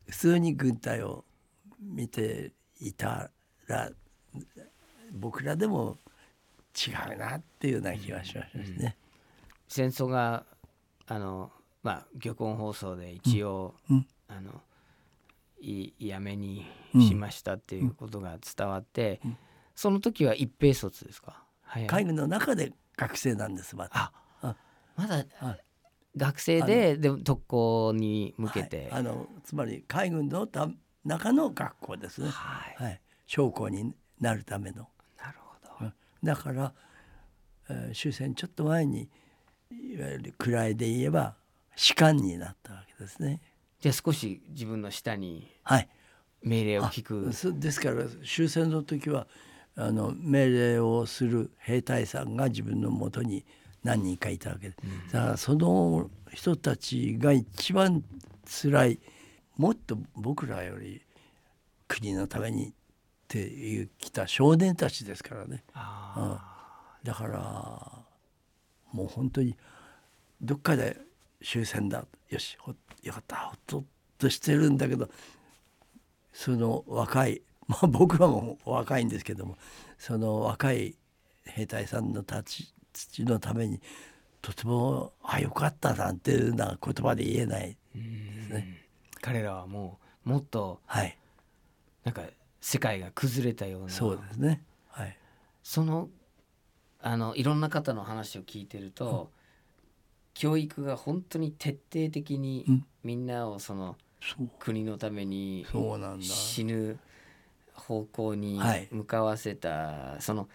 [0.06, 1.24] 普通に軍隊を
[1.80, 3.30] 見ていた
[3.68, 3.90] ら
[5.12, 5.98] 僕らでも
[6.76, 8.96] 違うなっていうような気がしましたね。
[9.68, 10.44] 戦争が
[11.06, 11.50] あの
[11.82, 14.06] まあ玉音放送で一応、うん。
[14.28, 14.60] あの
[15.60, 16.66] いやめに
[17.00, 19.36] しましたっていうことが伝わって、うん。
[19.74, 21.86] その時は一平卒ですか、はい。
[21.86, 23.98] 海軍の中で学生なんですまた。
[23.98, 24.56] ああ
[24.96, 25.60] まだはい
[26.16, 29.00] 学生ででも特攻に向けて、はい。
[29.00, 30.68] あのつまり海軍のた
[31.04, 32.28] 中の学校ですね。
[32.28, 32.82] はい。
[32.82, 34.88] はい、将校になるための。
[35.18, 36.72] なるほど、だから、
[37.68, 39.08] えー終戦ちょっと前に
[39.70, 41.34] いわゆる位で言えば
[41.74, 43.40] 士官になったわけですね。
[43.80, 45.88] じゃあ少し自分の下にはい。
[46.42, 49.26] 命令を聞くそですから終戦の時は
[49.74, 53.44] あの命令をする兵隊さんが自分のもとに
[53.82, 54.76] 何人かいたわけで、
[55.12, 58.04] だからその人たちが一番
[58.44, 59.00] 辛い
[59.56, 61.02] もっと僕らより
[61.88, 62.74] 国のために
[63.26, 65.64] っていう来た少年たちですからね。
[65.74, 68.02] あだから
[68.92, 69.56] もう本当に
[70.40, 70.96] どっかで
[71.42, 72.04] 終戦だ。
[72.28, 73.36] よしほよかった。
[73.36, 73.84] ほっとっ
[74.18, 75.08] としてるんだけど
[76.32, 79.58] その若い まあ僕らも若いんですけども
[79.98, 80.96] その若い
[81.44, 83.80] 兵隊さんのたち土のために
[84.40, 88.86] とても「あよかった」なんていうな言葉で言えないですね。
[89.16, 91.18] ー彼らはもうもっとはい。
[92.04, 92.22] なんか
[92.66, 93.90] 世界が崩れたような。
[93.90, 94.60] そうですね。
[94.88, 95.16] はい。
[95.62, 96.08] その
[97.00, 99.30] あのいろんな方の話を聞いてると、
[100.34, 102.86] 教育が本当に徹底的にうん。
[103.04, 104.50] みんなをそのそう。
[104.58, 106.24] 国のためにそうなんだ。
[106.24, 106.98] 死ぬ
[107.72, 108.88] 方向にはい。
[108.90, 110.48] 向かわせた、その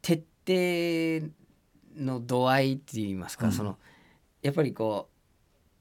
[0.00, 1.30] 徹底
[1.94, 3.52] の度合いって言いますか、うん。
[3.52, 3.76] その
[4.40, 5.10] やっぱりこ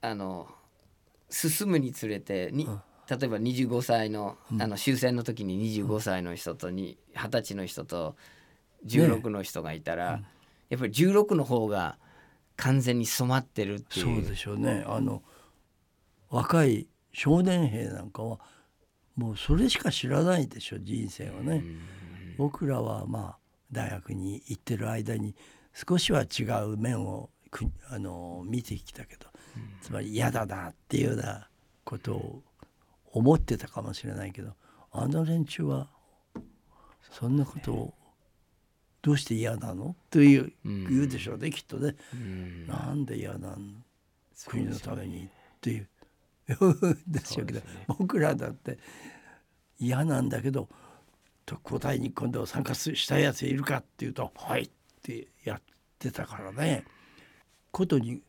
[0.03, 0.49] うあの
[1.29, 4.61] 進むにつれてに、うん例えば25歳の,、うん。
[4.61, 8.15] あの終戦の時に25歳の人とに20歳の人と
[8.85, 10.25] 16の人がいたら、うん。
[10.69, 11.97] やっぱり16の方が
[12.55, 14.21] 完全に染まってるっていう。
[14.21, 14.83] そうでしょうね。
[14.85, 15.23] あの
[16.29, 18.39] 若い少年兵なんかは
[19.15, 21.63] もうそれしか知らないでしょ人生はね。
[22.37, 23.37] 僕らはまあ
[23.71, 25.35] 大学に行ってる間に
[25.73, 29.27] 少しは違う面をくあの見てきたけど、
[29.81, 31.47] つまり嫌だなっていうような
[31.83, 32.43] ことを
[33.11, 34.53] 思ってたかもしれないけど
[34.91, 35.87] あの連中は
[37.11, 37.93] そんなことを
[39.01, 39.95] どうして嫌なの？
[40.09, 40.87] といううん。
[40.89, 41.95] 言うでしょうねきっとね。
[42.13, 42.67] うん。
[42.67, 43.83] なんで嫌なん
[44.45, 45.29] 国のためにっ
[45.61, 45.87] ていう。
[47.07, 48.77] でしょうけどね僕らだって
[49.79, 50.67] 嫌なんだけど
[51.45, 54.69] 特攻隊に今度参加すしたやついるかっていうと「はい」っ
[55.01, 55.61] てやっ
[55.97, 56.85] てたからね。
[57.71, 58.23] ことに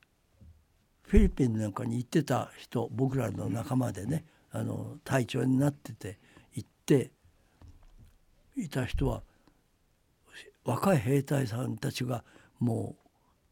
[1.02, 6.18] フィリピンなんかに行ってた人僕らの仲間でねあの隊長になってて
[6.54, 7.12] 行って
[8.56, 9.22] いた人は
[10.64, 12.24] 若い兵隊さんたちが
[12.58, 13.06] もう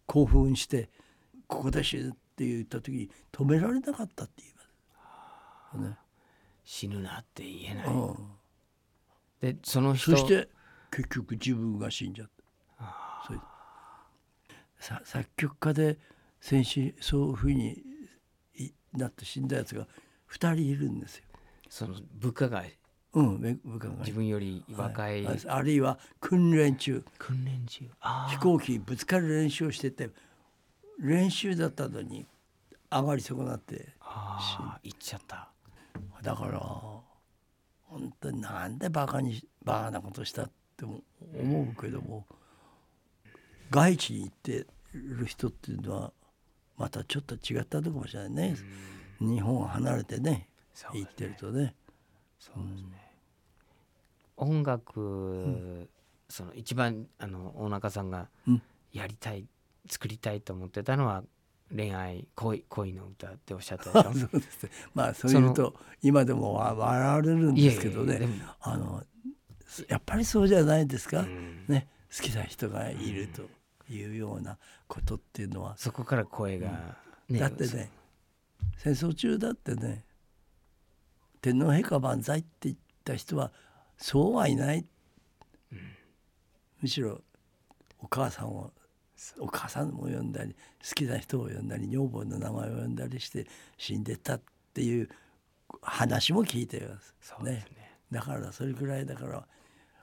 [0.07, 0.91] 興奮して
[1.47, 4.63] 「ここで死ぬ」って言った時に止められなかったって言いま
[5.83, 5.91] す。
[5.91, 5.99] ね
[6.65, 7.87] 死ぬなって言えない。
[7.87, 8.39] うん
[9.41, 10.49] でその人そして
[10.91, 13.25] 結局自分が死んじゃった。
[13.27, 13.43] そういう
[14.79, 15.99] さ作曲家で
[16.41, 17.83] 戦死そういうふうに
[18.55, 19.87] いなって死んだやつが
[20.31, 21.25] 2人いるんですよ。
[21.69, 22.65] その部下が
[23.15, 23.95] うん、め部下が。
[24.01, 27.05] 自分より若い、はいあるいは訓練中。
[27.19, 27.89] 訓練中。
[28.29, 30.11] 飛行機にぶつかる練習をしてて
[30.99, 32.27] 練習だったのに
[32.91, 33.95] 上がり損なって。
[34.01, 35.49] あー行っちゃった。
[36.23, 36.59] だから
[37.89, 41.03] 本当になんでバカにバカなことしたって思
[41.77, 42.27] うけども
[43.71, 46.13] 外地に行ってる人っていうのは
[46.77, 48.57] またちょっと違ったとこかもしれないね。
[49.21, 50.49] 日本を離れてね
[50.93, 51.75] 行ってるとね。
[52.39, 52.89] そうですね、
[54.37, 55.89] 音楽、
[56.29, 58.63] その一番あの大中さんがうん。
[58.91, 59.45] やりたい、
[59.87, 61.23] 作りたいと思ってたのは
[61.77, 64.29] 恋愛恋恋の歌っておっしゃったでしょ？
[64.31, 64.71] そうですね。
[64.95, 68.21] まあそういうと今でもわ笑われるんですけどね。
[68.61, 69.05] あの
[69.89, 71.21] やっぱりそうじゃないですか？
[71.21, 71.65] うん。
[71.69, 71.87] ね。
[72.17, 73.43] 好きな人がいると
[73.93, 76.97] いうようなことっていうのは、そこから声が、
[77.29, 77.91] ねだってね
[78.79, 80.05] 戦争中だってね
[81.43, 83.53] 天皇陛下万歳って言った人は
[83.97, 84.87] そうはいない、
[86.81, 87.21] むしろ
[87.99, 88.71] お母さんを
[89.41, 90.55] お母さんも呼んだり
[90.89, 94.41] 好きな人を呼んだり女房の名前を呼んだりして死んでたっ
[94.73, 95.09] ていう
[95.83, 97.15] 話も聞いてます。
[97.21, 97.99] そうですね。
[98.13, 99.45] だからそれぐらいだから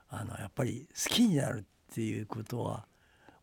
[0.09, 2.85] あのやっぱり好きになるっていうことは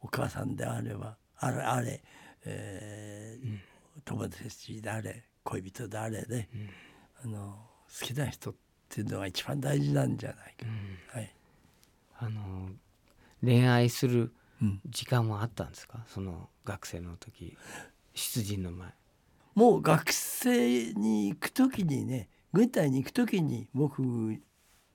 [0.03, 2.03] お母さんであればあれあれ、
[2.45, 3.72] えー
[4.05, 6.49] 友達であれ恋人であれね、
[7.25, 7.59] あの
[8.01, 8.55] 好きな人っ
[8.89, 10.67] ていうのが一番大事なんじゃないか、
[11.19, 11.35] はい。
[12.19, 12.71] あの
[13.43, 16.05] 恋愛するうん、時間はあったんですか？
[16.07, 17.57] その学生の時
[18.15, 18.95] 出陣の前。
[19.57, 24.03] もう学生に行く時にね軍隊に行く時に僕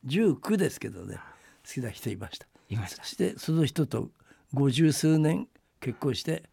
[0.05, 1.19] 19ですけどね
[1.65, 2.47] 好きな人いました。
[2.69, 3.03] いました。
[3.03, 4.09] そしてその人と
[4.53, 5.49] 五十数年
[5.81, 6.43] 結婚して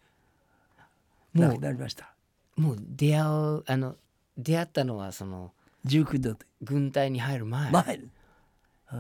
[1.35, 2.14] 亡くなりました
[2.57, 3.97] もう出会うあの
[4.37, 5.53] 出会ったのはその
[5.87, 6.47] 19の時。
[6.63, 7.71] 軍隊に入る前。
[7.71, 8.01] 前？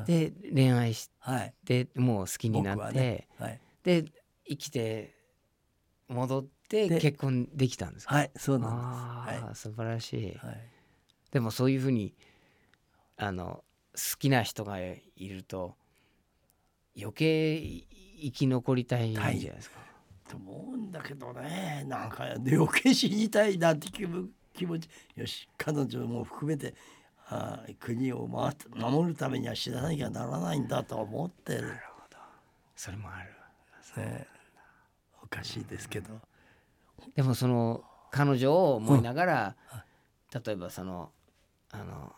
[0.06, 1.54] で恋愛しはい。
[1.64, 4.04] てもう好きになって、ねはい、で
[4.48, 5.14] 生きて
[6.08, 8.14] 戻ってで結婚できたんですか？
[8.16, 9.44] はい、そうなんあです。
[9.50, 10.60] あ、素晴らしい、はい、はい、
[11.30, 12.12] でもそういうふうに
[13.16, 13.62] あの
[13.94, 15.76] 好きな人がいると
[16.98, 17.56] 余計
[18.20, 19.78] 生き残りたいんじゃないですか、
[20.34, 21.84] と思うんだけどね。
[21.86, 24.88] なんか余計死にたいなって気分気持ち。
[25.16, 26.74] よし彼女も含めて
[27.28, 31.72] あー国を守るためには死ななきゃならないんだと思ってる、
[32.76, 33.30] それもある。
[33.96, 34.26] ね、
[35.22, 36.20] おかしいですけど。
[37.14, 39.56] でもその彼女を思いながら、
[40.44, 41.12] 例えばその
[41.70, 42.12] あの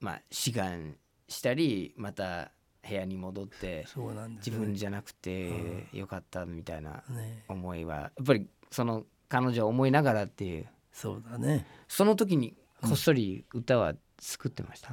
[0.00, 0.96] まあ志願
[1.28, 2.52] したりまた
[2.86, 7.44] 部屋に戻ってそうなんです自分じゃなくてよかったみたいなね。
[7.48, 10.66] 思いはやっぱりその彼女を思いながらっていう。
[10.92, 11.66] そうだね。
[11.88, 14.90] その時にこっそり歌は作ってました、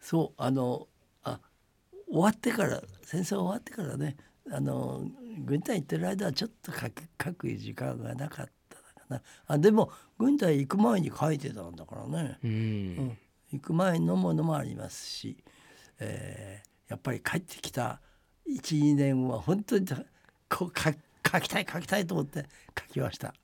[0.00, 0.88] そうあの
[1.22, 1.40] あ
[2.08, 4.16] 終わってから戦争終わってからね
[4.50, 5.04] あの
[5.44, 9.22] 軍隊行ってる間はちょっと書く書く時間がなかったかな。
[9.46, 12.50] あでも軍隊行く前に書いてたんだからね、うん。
[12.50, 13.18] うん。
[13.52, 15.36] 行く前のものもありますし、
[15.98, 18.00] えーやっぱり帰ってきた
[18.48, 19.86] 12年は本当に
[20.48, 22.44] こう書書きたい書きたいと思って
[22.78, 23.34] 書きました。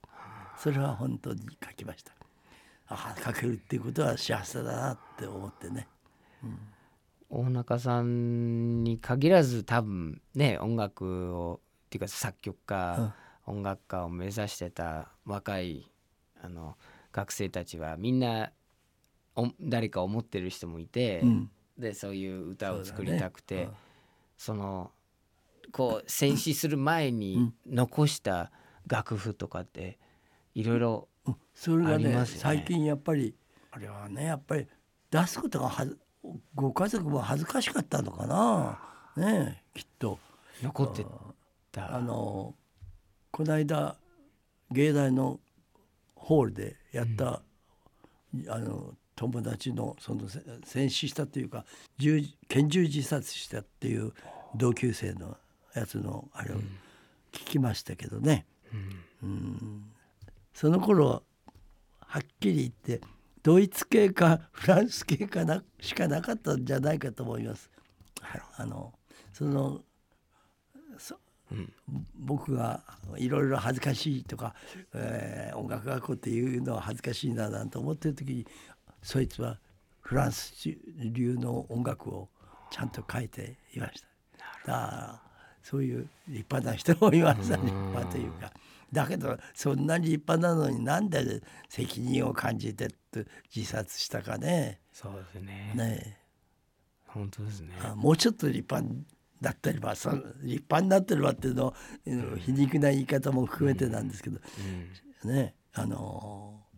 [0.59, 2.13] それは本当に書きました。
[2.89, 5.89] ああ書けるっていうことは幸せだなって思ってね。
[7.31, 13.15] 大中さんに限らず多分ね音楽をっていうか作曲家、
[13.47, 15.91] 音楽家を目指してた若い
[16.43, 16.77] あの
[17.13, 18.53] 学生たちはみんな
[19.35, 23.71] お誰か思ってる人もいて、うんでそういう歌を作りたくてうん。
[24.37, 24.91] そ,、の
[25.73, 28.51] こう戦死する前に残した
[28.87, 29.99] 楽譜とかって
[30.55, 31.37] いろいろうん。
[31.55, 32.41] それがねありますよね。
[32.43, 33.35] 最近やっぱり
[33.71, 34.67] あれはねやっぱり
[35.11, 35.99] 出すことがはず
[36.55, 38.79] ご家族も恥ずかしかったのかな。
[39.17, 40.19] ねえきっと。
[40.63, 41.05] 残って
[41.73, 41.97] た。
[41.97, 42.55] あの
[43.31, 43.97] この間
[44.71, 45.41] 芸大の
[46.15, 47.43] ホールでやった、
[48.49, 51.67] あの友達のそのせ戦死したというか
[51.99, 54.15] 銃拳銃自殺したっていう
[54.57, 55.37] 同級生の
[55.75, 56.57] やつのあれを
[57.31, 58.47] 聞きましたけどね、
[59.23, 59.85] うん。
[60.55, 61.23] その頃
[62.01, 63.07] はっきり言って
[63.43, 67.71] ドイツ系かフランス系かなしかなかったんじゃないかと思います。
[68.57, 68.95] あの
[69.35, 69.83] その
[70.97, 71.19] そ
[72.15, 72.81] 僕が
[73.17, 74.55] いろいろ恥ずかしいとか、
[74.95, 78.47] えー音楽学校っていうのは恥ずかしいななんて思ってる時に
[79.03, 79.59] そいつは
[80.01, 80.53] フランス
[80.99, 82.29] 流の音楽を
[82.71, 84.73] ちゃんと書いていました。
[84.73, 85.23] だから
[85.63, 88.53] そういう立派な人もいました立派というか。
[88.93, 94.81] だけどそんなに立派なのになんで責任を感じてって自殺したかね。
[94.93, 96.19] そうですねね
[97.07, 97.69] 本当ですね。
[97.83, 98.95] あもうちょっと立派
[99.41, 101.75] だったりばその立派になってるわっていうのを
[102.07, 104.41] うん皮肉な言い方も含めてなんですけど、
[105.25, 106.70] ねあのー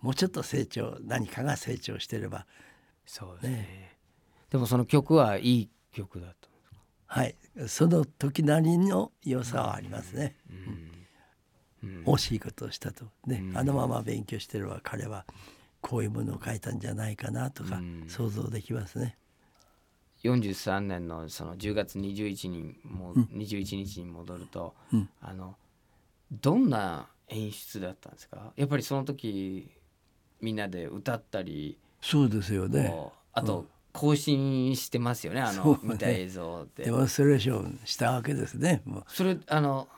[0.00, 2.46] もうちょっと成長何かが成長してれば。
[3.06, 3.98] そうですね。
[4.50, 6.48] でもその曲はいい曲だと。
[7.06, 7.34] はい。
[7.66, 10.36] その時なりの良さはありますね。
[12.04, 13.06] 惜しいことをしたと。
[13.26, 15.24] ね、あのまま勉強してれば彼は
[15.80, 19.16] こういうものを書いたんじゃないかなとか想像できますね。
[20.24, 25.08] 43年のその10月21日も、21日に戻ると、うん。
[25.20, 25.56] あの
[26.32, 28.52] どんな演出だったんですか？
[28.56, 29.70] やっぱりその時
[30.40, 32.94] みんなで歌ったり、そうですよね。
[33.32, 36.84] あと更新してますよねあの見た映像って。
[36.84, 38.82] デモンストレーションしたわけですね。
[38.84, 39.04] もう。
[39.08, 39.88] それあの、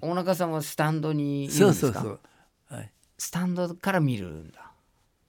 [0.00, 2.00] 大中さんはスタンドにいるんそうですか？
[2.00, 2.20] そう
[2.70, 2.74] そう。
[2.76, 4.72] はい、スタンドから見るんだ。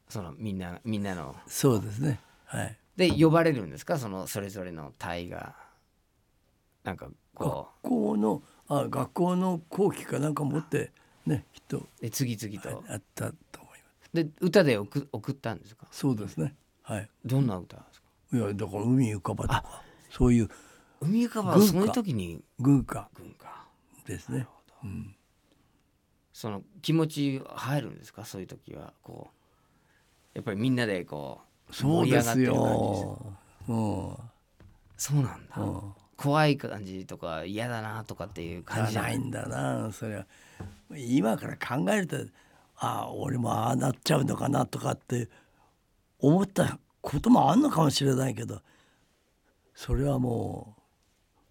[0.08, 1.36] そのみんなみんなの。
[1.48, 2.20] そうですね。
[2.46, 2.78] はい。
[2.96, 3.98] で呼ばれるんですか？
[3.98, 5.56] そのそれぞれの隊が。
[6.84, 10.92] なんかこ学校のあ学校の校旗かなんか持って
[11.26, 12.84] ねきっとうで次々と。
[12.88, 13.67] あったと。
[14.24, 15.88] で歌で送送ったんですか？
[15.92, 16.56] そうですね。
[16.84, 17.10] はい。
[17.26, 18.08] どんな歌ですか？
[18.38, 20.50] いやだから海浮かばとかそういう
[21.02, 22.42] 海浮かばその時に？
[22.60, 23.10] 軍歌。
[23.16, 23.68] 軍か
[24.06, 24.48] ですね。
[26.34, 28.26] その気持ち入るんですか？
[28.26, 30.38] そういう時はこう。
[30.38, 33.34] やっぱりみんなでこう盛り上がってる感じですよ。
[33.68, 34.18] うん。
[34.98, 35.82] そうなんだ、うん
[36.18, 40.26] 怖い感じとか嫌だなとかっていう感じじゃないんだなそれは。
[40.96, 42.18] 今から考えると
[42.78, 45.30] ああ俺もああなっちゃうのかなとかって
[46.20, 48.62] 思ったこともあんのかもしれないけど
[49.76, 50.82] それはもう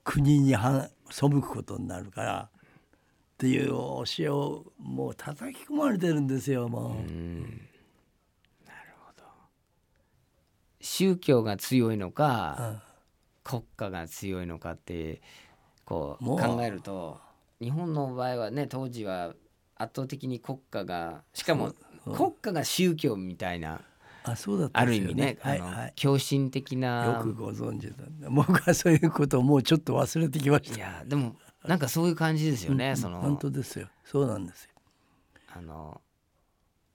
[0.05, 7.77] 国には背くことになるからっていう教えをもう叩き込まれてるんですよもう。
[10.81, 12.87] 宗教が強いのか、うん
[13.47, 15.23] 国家が強いのかって
[15.85, 16.25] こう。
[16.25, 17.21] 考えると
[17.61, 19.35] 日本の場合はね当時は
[19.77, 21.73] 圧倒的に国家がしかも
[22.05, 23.81] 国家が宗教みたいな
[24.25, 25.93] あそうだったあんですよる意味ね、はいあのはい。
[25.95, 30.77] 狂信的よなくご存知だね僕はそういうことをもうちょっと忘れてきました。
[30.77, 33.89] いやでもなんかそういう感じですよね、うんその本当ですよ。
[34.05, 34.71] そうなんですよ。
[35.55, 36.01] あの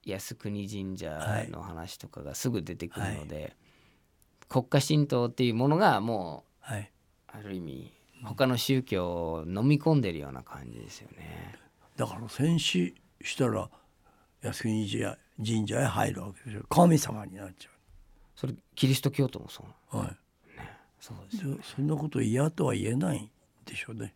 [0.06, 1.20] 靖国神社
[1.52, 3.56] の話とかがすぐ出てくるので、
[4.50, 11.56] 国家神道っていうものがもはい、うある意味他の宗教を飲み込んでるような感じですよね。
[12.02, 13.70] だから戦死したら
[14.42, 17.70] 靖国神社神社へ入るわけでしょ神様になっちゃ
[18.36, 20.18] それキリスト教徒もそうう、はい、
[21.00, 23.30] そうですよでそんなこと嫌とは言えない
[23.66, 24.16] でしょうね。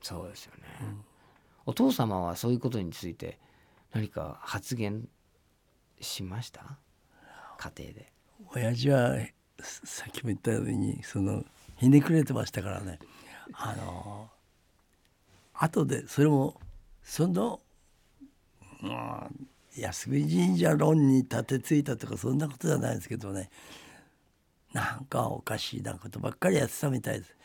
[0.00, 0.62] そうですよね、
[1.66, 3.36] お父様はそういうことについて
[3.92, 5.08] 何か発言
[6.00, 6.78] しました？
[7.58, 8.12] 家庭で。
[8.54, 9.16] 親父は
[9.58, 11.44] ささっきも言ったようにその
[11.76, 13.00] ひねくれてましたからね。
[13.52, 14.30] あの
[15.62, 16.58] 後でそれも
[17.02, 17.60] その、
[18.82, 23.50] うん、靖国神社論に立てついたとかそんなことじゃないですけどね
[24.72, 27.36] なんかおかしいなことばっかりやってたみたいです。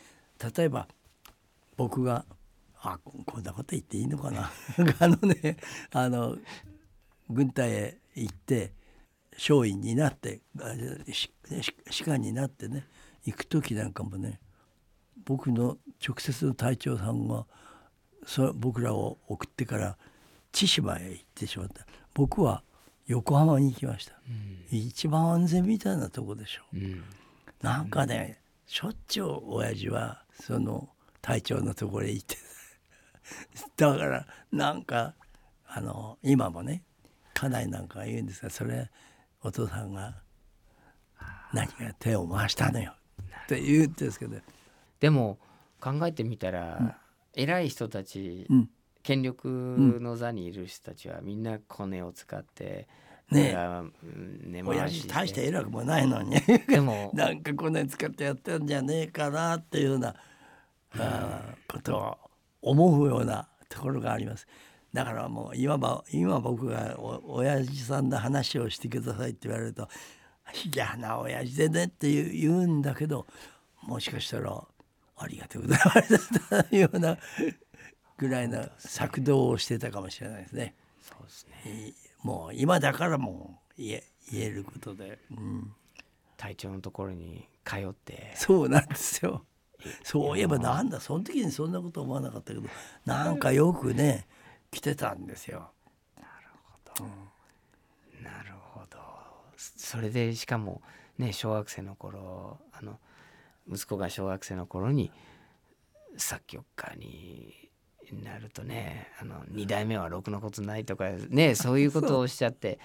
[0.58, 0.88] 例えば
[1.76, 2.26] 僕が
[2.82, 4.52] あこんなこと言っていいのかな
[5.00, 5.58] あのね
[5.92, 6.38] あの
[7.30, 8.74] 軍隊へ行って
[9.34, 10.42] 松陰になって
[11.90, 12.86] 士官になってね
[13.26, 14.40] 行く時なんかもね
[15.26, 17.48] 僕の直接の隊長さんが
[18.26, 19.98] そ僕らを送ってから
[20.52, 21.86] 千島へ行ってしまった。
[22.14, 22.64] 僕は
[23.08, 24.14] 横浜に行きました、
[24.72, 26.78] 一番安全みたいなとこでしょう。
[26.78, 27.04] ん。
[27.62, 30.90] なんかねしょっちゅう親父はその
[31.22, 32.38] 隊長のところへ行って
[33.78, 35.14] だからなんか
[35.68, 36.84] あの今もね
[37.34, 38.90] 家内なんかが言うんですがそれ
[39.42, 40.16] お父さんが
[41.54, 42.94] 何が手を回したのよ
[43.46, 44.38] って言うんですけど、
[45.00, 45.38] でも
[45.80, 47.00] 考えてみたら、
[47.36, 48.70] 偉い人たち、うん、
[49.04, 52.88] 権力の座にいる人たちはみんなコネを使って、
[53.32, 53.56] ね。
[53.56, 56.40] え親父大して偉くもないのに。
[56.68, 60.16] でも なんかこんなに使ってやってんじゃねえかなっていうような、
[60.98, 62.18] あーことを
[62.62, 64.48] 思うようなところがあります。
[64.94, 69.90] だからもう今ば今僕がお親父さんの話をしてくださいって言われると
[70.74, 73.28] 嫌な親父でねって言うんだけど
[73.82, 74.64] もしかしたら
[75.18, 77.18] ありがとうございましたというような
[78.18, 80.76] ぐらいの策動をしてたかもしれないですね。
[81.02, 81.88] そうですね。
[81.90, 81.94] い
[82.24, 85.72] もう今だからもう言え言えることで、うん、
[86.38, 88.32] 隊長のところに通って。
[88.36, 89.46] そうなんですよ。
[90.04, 92.68] そういえばなんだその時にそんなこと思わなかったけど
[93.06, 94.26] なんかよくね
[94.72, 95.72] 来てたんですよ。
[98.22, 98.98] なるほど。
[99.58, 100.82] それでしかも
[101.18, 103.00] ね小学生の頃あの
[103.72, 105.12] 息子が小学生の頃に
[106.18, 107.54] 作曲家に
[108.24, 112.80] なるとねあの2代目はろくなことないとかねそういうことをおっしゃって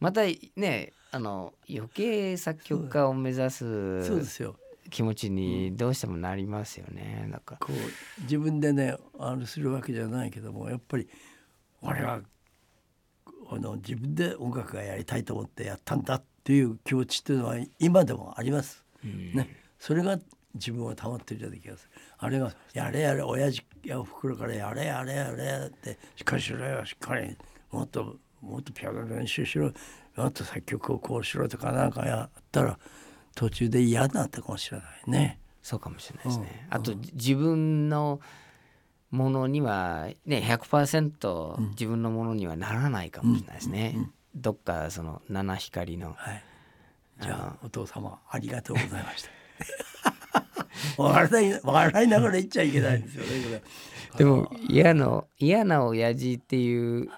[0.00, 0.22] また
[0.56, 3.70] ねあの余計作曲家を目指そう
[4.00, 4.56] ですすよ。
[4.90, 7.26] 気持ちにどうしてもなりますよね。
[7.30, 11.08] なんかこう自分でねあれするわけじゃないけどもやっぱり
[11.80, 12.20] 俺は
[13.50, 18.84] あの自分で音楽がやりたいと思ってやったんだっていう気持ちっていうのは今でもあります。
[19.02, 20.18] ね、それが
[20.54, 22.00] 自分を保ってるような気がする。
[22.16, 27.36] あれがやれやれ親父やおふくろからやれやれやれってしっかりしろよしっかり
[27.70, 29.72] もっともっとピアノ練習しろ
[30.16, 32.78] もっと作曲をこうしろとかなんかやったら
[33.34, 35.38] 途中で嫌になったかもしれないね。
[35.62, 36.66] そうかもしれないですね。
[36.70, 38.20] うんあと自分の
[39.10, 43.98] ものにはね100%自分のものにはならないかもしれないですね。
[44.34, 46.44] どっかその七光のはい。
[47.20, 49.43] じゃあお父様ありがとうございました。
[50.96, 53.62] 笑い笑いながら言っちゃいけないんですよね。
[54.16, 57.08] でも嫌な嫌な親父っていう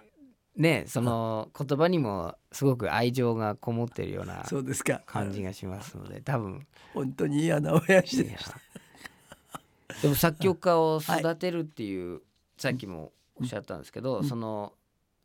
[0.57, 5.03] ねその言葉にもすごく愛情がこもってるようなそうですか。
[5.07, 8.59] 感じがしますので多分本当に嫌な親父でした。
[10.03, 12.21] でも作曲家を育てるっていう、
[12.59, 14.73] さっきもおっしゃったんですけど、その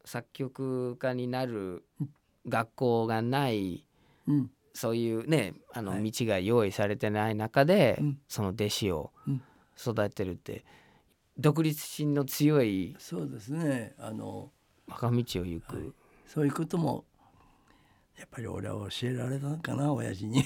[0.06, 1.84] 作曲家になる
[2.48, 3.86] 学校がない
[4.28, 4.52] うん。
[4.74, 6.12] そういうねあのはい。
[6.12, 8.20] 道が用意されてない中で、うん。
[8.28, 9.42] その弟子をうん。
[9.80, 10.64] 育てるって
[11.40, 13.96] 独立心の強いそうですね。
[13.98, 14.52] あの
[14.88, 15.96] 若道を行く、
[16.28, 17.06] そういうことも
[18.20, 20.44] やっぱり俺は教えられたのかな親父に。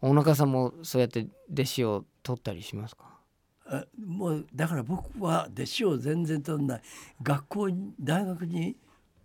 [0.00, 3.18] 大中さんもそうやって弟子を取ったりしますか？
[3.66, 6.82] あもうだから僕は弟子を全然取んない。
[7.20, 8.76] 学校に大学に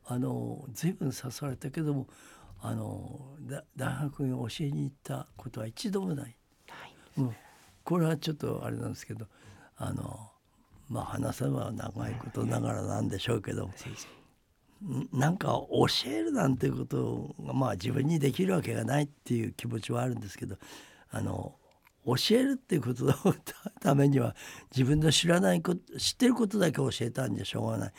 [0.05, 2.07] あの随分誘われたけども
[2.66, 6.36] あのだ大学に教えに行ったことは一度もない。
[7.18, 7.36] うん、
[7.84, 9.28] これはちょっとあれなんですけど
[9.76, 10.32] あの
[10.89, 13.70] まあ話せば長いことながらなんでしょうけど
[14.82, 20.55] んなんか教えるなんてことがまあ自分にできるわけがないっていう気持ちはあるんですけど
[21.11, 21.53] あの
[22.06, 23.14] 教えるっていうことの
[23.80, 24.36] ためには
[24.72, 27.93] 自分の知らないこと知ってることだけ教えたんじゃしょうがない。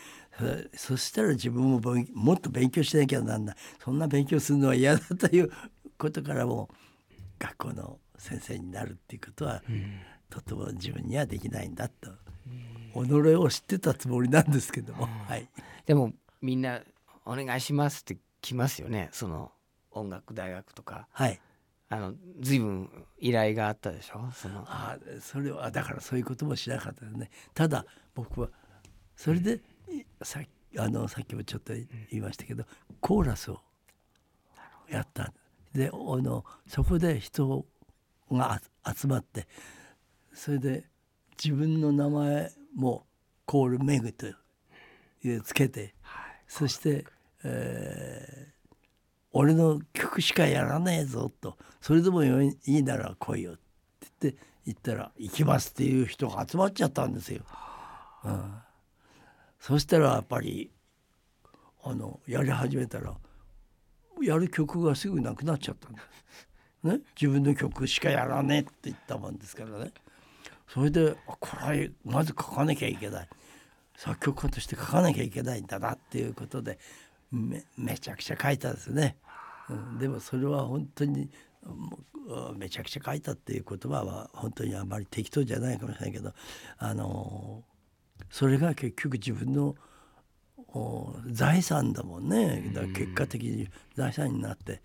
[0.75, 3.57] そそしたら自分も勉もっと勉強しなきゃなんない。
[3.83, 5.51] そんな勉強するのは嫌だという
[5.97, 6.69] ことからも
[7.39, 9.63] 学校の先生になるっていうことは、
[10.31, 12.11] とても自分にはできないんだと、
[12.95, 15.49] 己を知ってたつもりなんですけども、はい。
[15.87, 16.81] でもみんな
[17.25, 19.09] 「お願いします」って来ますよね。
[19.13, 19.53] その
[19.91, 21.09] 音楽大学とか。
[21.13, 21.41] はい
[21.95, 24.31] あの随分依頼があったでしょ？
[24.33, 24.61] その。
[24.67, 27.31] ああそれはだからそういうこともしなかったね。
[27.55, 28.49] ただ僕は
[29.17, 30.41] それでいさ
[30.77, 32.65] あのさっきもちょっと言いましたけど
[33.01, 33.61] コーラスを
[34.89, 35.33] やった。
[35.73, 37.65] であのそこで人
[38.31, 39.47] があ集まって
[40.33, 40.85] それで
[41.43, 43.07] 自分の名前も
[43.45, 44.27] コールメグと
[45.23, 45.95] いうつけて
[46.49, 47.05] そして、
[47.45, 48.54] えー
[49.37, 53.61] 俺の曲しかやらねえぞとそれでもいいなら来いよって
[54.23, 57.43] 言って言ったら行きますっていう人が集まっちゃったんですよ。
[58.25, 58.55] うん、
[59.61, 60.71] そしたらやっぱり
[61.83, 63.15] あのやり始めたら
[64.23, 66.49] やる曲がすぐなくなっちゃったんです。
[66.85, 69.91] ね、自分の曲しかやらねえって言ったもんですからね。
[70.69, 73.29] それでこれはまず書かなきゃいけない
[73.97, 76.79] 作曲家として書かなきゃいけないんだなっていうことで
[77.31, 79.17] めめちゃくちゃ書いたんですね。
[79.71, 81.31] うん、でもそれは本当に
[82.57, 86.33] めちゃくちゃ書いたっていう言葉は本当にあまり適当じゃないかもしれないけど
[86.79, 87.63] あの
[88.31, 89.75] それが結局自分の
[91.31, 92.73] 財産だもんね。
[92.75, 94.83] だから結果的に財産になって。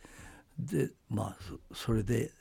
[0.59, 1.37] でまあ
[1.73, 2.31] それで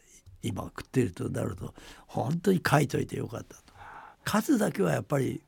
[0.43, 1.73] 今食っているとなると
[2.07, 3.63] 本当に書いといてよかったと。
[4.25, 5.43] 数だけはやっぱり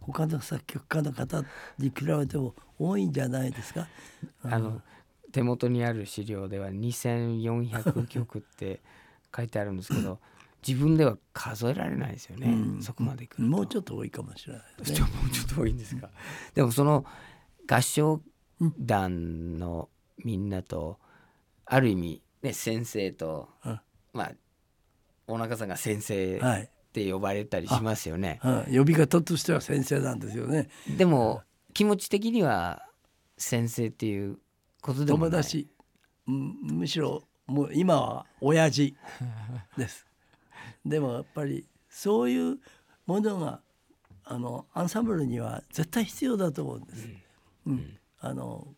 [0.00, 1.42] 他の作曲家の方
[1.78, 3.88] に比べても多いんじゃないですか。
[4.42, 4.82] あの
[5.34, 8.80] 手元にある資料では2400曲って
[9.36, 10.20] 書いてあるんですけど
[10.66, 12.80] 自分では数えられないですよね、うん。
[12.80, 15.00] そこまでもうちょっと多いかもしれないね。
[15.02, 16.08] もうちょっと多いんですか。
[16.54, 17.04] でもその
[17.68, 18.22] 合唱
[18.78, 19.90] 団の
[20.24, 21.00] みんなと
[21.64, 23.80] ある意味ね先生と、うん。
[24.12, 24.32] まあ
[25.26, 30.68] 大中さんが先生っはい、て呼ばれたりしますよね、うん、呼び方としては先生なんですよね。
[30.96, 32.88] でも気持ち的には
[33.36, 34.38] 先生っていう
[34.84, 35.66] ことでも友達、
[36.28, 38.94] うんむしろもう今は親父。
[39.78, 40.06] です。
[40.84, 42.58] でもやっぱりそういう
[43.06, 43.62] ものが
[44.24, 47.08] あのアンサンブルには絶対必要だと思うんです。
[47.66, 47.98] うん。
[48.18, 48.74] あの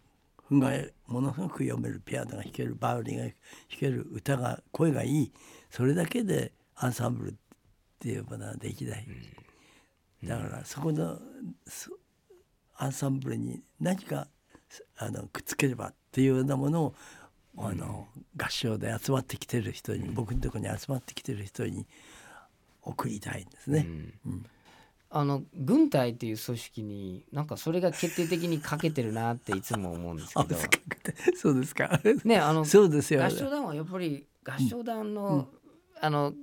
[0.47, 3.33] ふがえものすごく読めるピアノが弾けるバイオリンが弾
[3.69, 5.33] ける歌が声がいい。
[5.71, 7.35] それだけでアンサンブルっ
[7.99, 9.07] ていうものはできない。
[10.23, 11.21] だからそこの
[11.67, 11.91] そ
[12.77, 14.29] アンサンブルに何か
[14.97, 16.95] あのくっつければっていうようなものを
[17.59, 18.07] あの
[18.37, 21.87] 合唱で集まってきてる人に、僕のところに集まってきてる人に
[22.83, 23.87] 送りたいんですね。
[25.09, 30.57] あの軍隊っていう組織になんかそれが決定的に欠けてるなっていつも思うんですけど。
[31.37, 32.01] そうですか。
[32.25, 33.25] ねあのそうですよ。
[33.25, 35.49] 合唱団はやっぱり合唱団の、
[36.01, 36.35] あの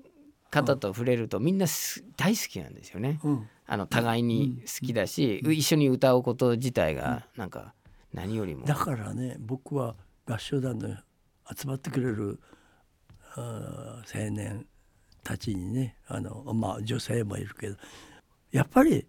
[0.49, 3.19] 方と触れるとみんなす大好きなんですよね。
[3.23, 7.73] うん、あの互いに好きだし、一緒に歌うこと自体がなんか
[8.13, 8.65] 何よりも。
[8.65, 9.95] だからね僕は
[10.25, 10.89] 合唱団の
[11.55, 12.39] 集まってくれる
[13.35, 14.65] 青年
[15.23, 17.77] たちにねあのまあ女性もいるけど
[18.51, 19.07] やっぱり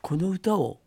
[0.00, 0.80] この歌を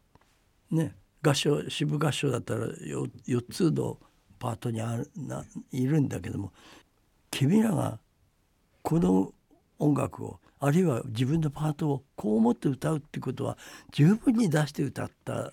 [0.71, 3.97] ね合唱支部合唱だったら 4, 4つの
[4.39, 6.51] パートにあるないるんだけども
[7.31, 7.99] 君らが
[8.81, 9.33] この
[9.77, 13.57] 音楽をあるいは自分のパートをこう思って歌うってことは
[13.91, 15.51] 十分に出して歌った、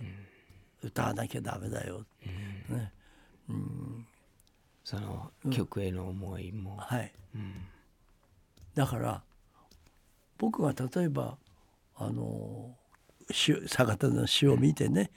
[0.82, 2.04] 歌わなきゃダメだよ、
[2.68, 2.92] ね。
[4.84, 7.12] その曲への思いも、はい、
[8.74, 9.22] だから
[10.38, 11.36] 僕が例えば
[11.96, 12.70] あの
[13.30, 15.10] 詩坂田の詩を見てね、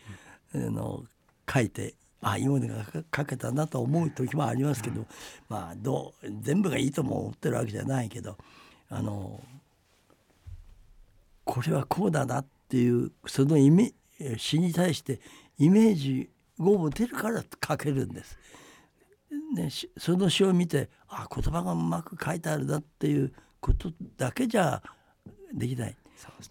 [0.56, 1.04] あの
[1.52, 2.84] 書いてあいいものが
[3.16, 5.06] 書けたなと思う時もありますけど、
[5.48, 8.38] まあどう全部がいいとも思ってるわけじゃないけど
[8.90, 9.40] あの
[11.44, 13.94] これはこうだなっていうそのイメ
[14.38, 15.20] 詩に対して
[15.60, 18.38] イメージを持てるから書けるんです。
[19.56, 24.82] ね、しその詩を見てあ言葉がうまく書いてあるなっていうことだけじゃ
[25.54, 25.90] できない。
[25.90, 25.98] ね。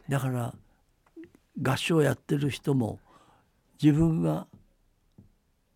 [0.09, 0.55] だから
[1.61, 3.01] 合唱やってる人も
[3.83, 4.47] 自分が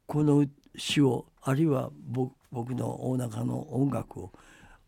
[0.06, 4.32] この詩をあるいは僕僕の大中の音楽を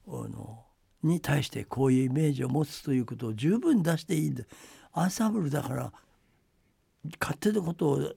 [0.07, 0.65] あの
[1.03, 4.45] に対してこういうイメージを持つということを十分出していいんだ。
[4.93, 5.93] アンサンブルだから
[7.21, 8.13] 勝手なことを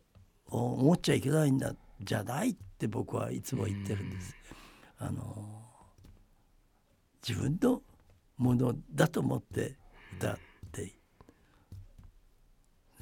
[0.49, 4.35] 思っちゃいけないんだじゃないって僕はいつも言ってるんです。
[4.99, 5.61] あの
[7.27, 7.81] 自分の
[8.37, 9.75] ものだと思って
[10.17, 10.37] 歌っ
[10.71, 10.93] て。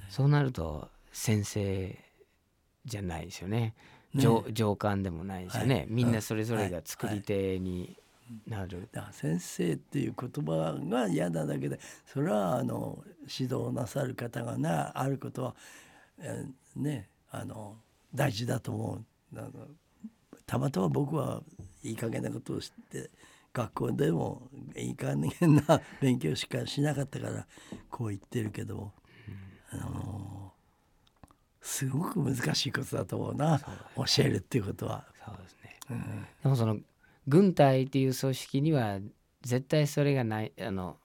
[0.09, 1.97] そうなると先生
[2.85, 3.75] じゃないですよね。
[4.13, 4.21] ね。
[4.23, 5.87] 上上官でもないですよね、はい。
[5.89, 7.97] みんなそれぞれが作り手に
[8.47, 15.55] なる、だから先生っていう言葉が嫌なだけでそれはあの指導なさる方がなあることは、
[16.19, 17.09] えーね
[17.39, 17.77] あの
[18.13, 19.39] 大事だと思う。
[19.39, 19.49] あの
[20.45, 21.41] たまたま僕は
[21.83, 23.09] いい加減なことをして
[23.53, 27.47] 学校でもいい加減な勉強しかしなかったから
[27.89, 28.91] こう言ってるけど、
[29.71, 30.51] あの
[31.61, 33.59] すごく難しいことだと思うな
[33.95, 35.05] 教えるっていうことは。
[35.25, 35.79] そうですね、
[36.43, 36.77] でもその
[37.27, 38.99] 軍隊っていう組織には
[39.41, 40.97] 絶対それがないあの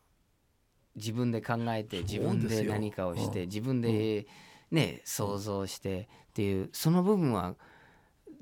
[0.97, 3.47] 自分で考えて自分で何かをしてうん。
[3.47, 4.27] 自分で
[4.71, 7.55] ね想像してっていうその部分は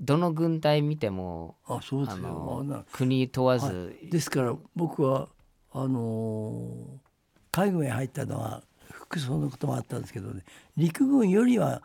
[0.01, 5.29] どの軍隊見てもあそうですよ国問わはずいですから僕は
[5.73, 7.09] あのー
[7.51, 8.63] 海軍へ入ったのは
[8.93, 10.45] 服装のこともあったんですけどね
[10.77, 11.83] 陸軍よりは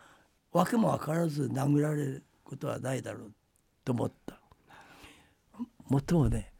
[0.52, 3.32] 訳も分からず殴られることはないだろう
[3.84, 4.38] と思った。
[5.88, 6.52] もっともね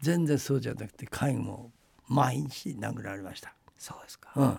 [0.00, 1.72] 全然そうじゃなくて海軍も
[2.06, 3.54] 毎日殴られました。
[3.78, 4.58] そうですか、うん、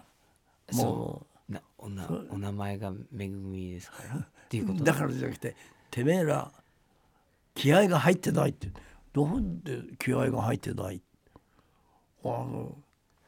[0.72, 1.35] そもな
[1.86, 4.04] おなお名前がめぐみですか？
[4.04, 4.82] ら っていうこと。
[4.82, 5.56] うだからじゃなくて
[5.92, 6.52] てめえら
[7.54, 8.72] 気合が入ってないって。
[9.14, 11.02] なんで気合が入ってない？
[12.24, 12.76] あの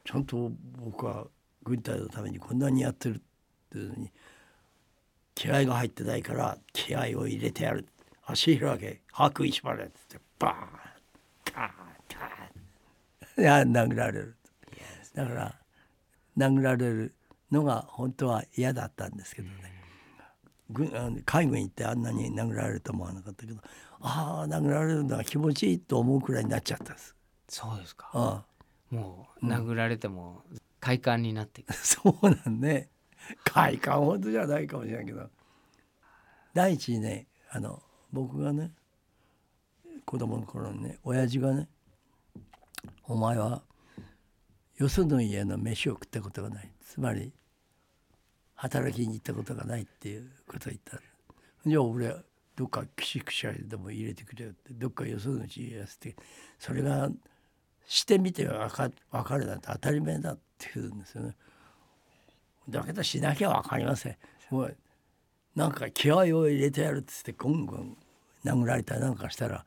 [0.04, 1.26] ちゃんと僕は
[1.62, 3.20] 軍隊のためにこんなにやってるっ
[3.70, 4.12] ていうのに
[5.34, 7.86] 気合が入ってないから気合を入れてやる。
[8.26, 10.68] 足開け白衣縛れってバーン
[11.54, 11.70] カーン
[12.18, 13.42] カーン。
[13.42, 14.36] いや殴られる。
[15.14, 15.54] だから
[16.36, 17.14] 殴られる
[17.50, 19.54] のが本当は嫌だったんですけどね、
[20.70, 23.60] 軍海軍行ってあんなに殴られると思わなかったけど
[24.00, 27.14] ああ殴られるのは気持ちいいと思うくらいになっちゃったんです。
[27.48, 28.10] そうですか。
[28.12, 28.94] ああ。
[28.94, 30.42] もう殴られても
[30.80, 32.88] 快感になっていく、 そうなんね。
[33.44, 35.28] 快感ほどじゃないかもしれないけど。
[36.54, 37.82] 第一にねあの
[38.12, 38.72] 僕がね
[40.04, 41.68] 子供の頃にね親父がね
[43.04, 43.62] 「お前は
[44.78, 47.32] よその家の飯を食ったことがない」つまり
[48.54, 51.00] 働きに行ったことがないっていうことを言った
[51.66, 52.16] じゃあ俺
[52.56, 56.16] どっかキシクシャでも入れてくれよってどっかよその家やって
[56.58, 57.08] それが
[57.86, 61.36] してみて分か分かるなんて当たり前だって言うんですよね。
[62.68, 64.16] だけどしなきゃ分かりません。
[64.50, 64.76] もう
[65.54, 67.96] なんか気合を入れてやるっつってゴンゴン
[68.44, 69.64] 殴られたりなんかしたら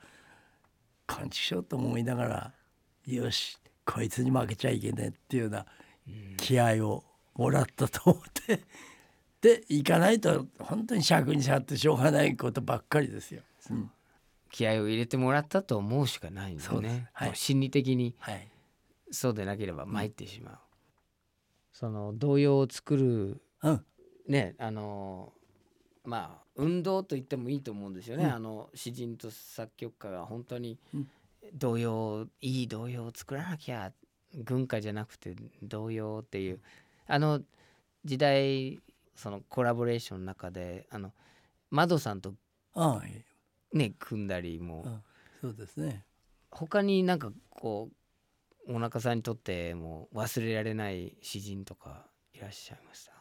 [1.08, 2.54] 感知しようと思いながら
[3.06, 5.66] よしこいつに負けちゃいけねえっていうような
[6.38, 7.04] 気合を
[7.36, 8.64] もらったと思って。
[9.42, 13.42] で行かないと本当に尺に触ってしょうがないことばっかりですよ。
[13.72, 13.92] うん。
[14.52, 17.28] 気合を入れてもらったと思うしかないんでね、はい。
[17.30, 18.48] もう心理的にはい、
[19.10, 20.60] そうでなければ参ってしまう、
[21.74, 23.86] その童謡を作るうん。
[24.28, 25.34] ねあの
[26.04, 28.32] まあ運動と言ってもいいと思うんですよね、うん。
[28.32, 31.10] あの詩人と作曲家が本当にうん
[31.54, 33.92] 童謡いい童謡を作らなきゃ
[34.44, 36.60] 軍歌じゃなくて童謡っていう。
[37.08, 37.42] あの
[38.06, 38.80] 時代
[39.16, 41.14] そのコラボレーションの中であの
[41.70, 42.34] 窓さんと
[43.74, 45.04] ね組んだりも、うん
[45.42, 46.06] そうですね。
[46.52, 47.90] 他になんかこ
[48.68, 53.12] うお腹さんにとってもう忘れられない詩人とかいらっしゃいました？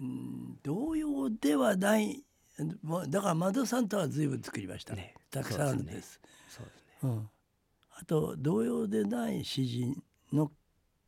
[0.00, 2.22] うん同様ではない。
[2.82, 7.28] まだから窓さんとは随分作りました、ねたくさんあるんですそうですねうん、
[7.96, 10.50] あと同様でない詩人の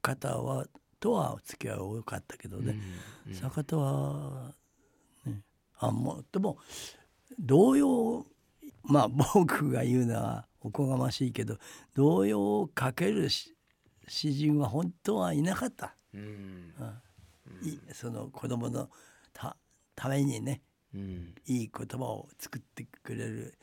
[0.03, 0.67] 方は
[1.01, 2.79] とはお付き合いは多かったけどね、
[3.27, 3.39] うんうん。
[3.39, 4.55] 坂田は、
[5.25, 5.41] ね、
[5.79, 6.59] あもうでも
[7.39, 8.27] 童謡
[8.83, 11.57] まあ僕が言うのはおこがましいけど
[11.95, 13.55] 童謡をかけるし
[14.09, 16.21] 詩人は本当はいなかった、うん。
[16.21, 17.69] うん。
[17.69, 18.91] いその子供の
[19.33, 19.57] た
[19.95, 20.63] ためにね
[20.95, 21.35] うん。
[21.47, 23.55] いい言葉を作ってくれる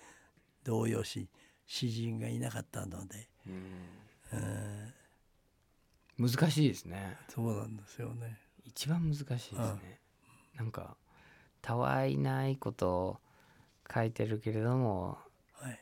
[0.63, 1.29] 童謡詩
[1.67, 4.93] 詩人がいなかったので、うん。
[6.17, 7.17] 難しいですね。
[7.29, 8.39] そうなんですよね。
[8.63, 9.99] 一番難しいですね、
[10.55, 10.97] なんか
[11.61, 13.19] たわいないことを
[13.93, 15.17] 書いてるけれども
[15.53, 15.79] はい。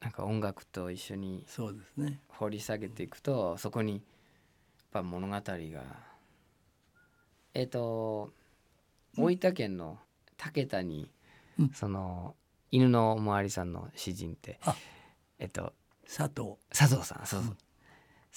[0.00, 2.20] なんか音楽と一緒にそうですね。
[2.28, 4.02] 掘り下げていくとそこにやっ
[4.92, 5.42] ぱ物語が
[7.54, 8.32] えっ、と
[9.16, 9.98] 大分県の
[10.36, 11.10] 竹田に、
[11.58, 11.70] うん。
[11.74, 12.34] その
[12.70, 14.74] 犬のおまわりさんの詩人ってあ
[15.42, 15.72] えっと
[16.06, 16.54] 佐藤。
[16.70, 17.56] 佐藤さんそうそう、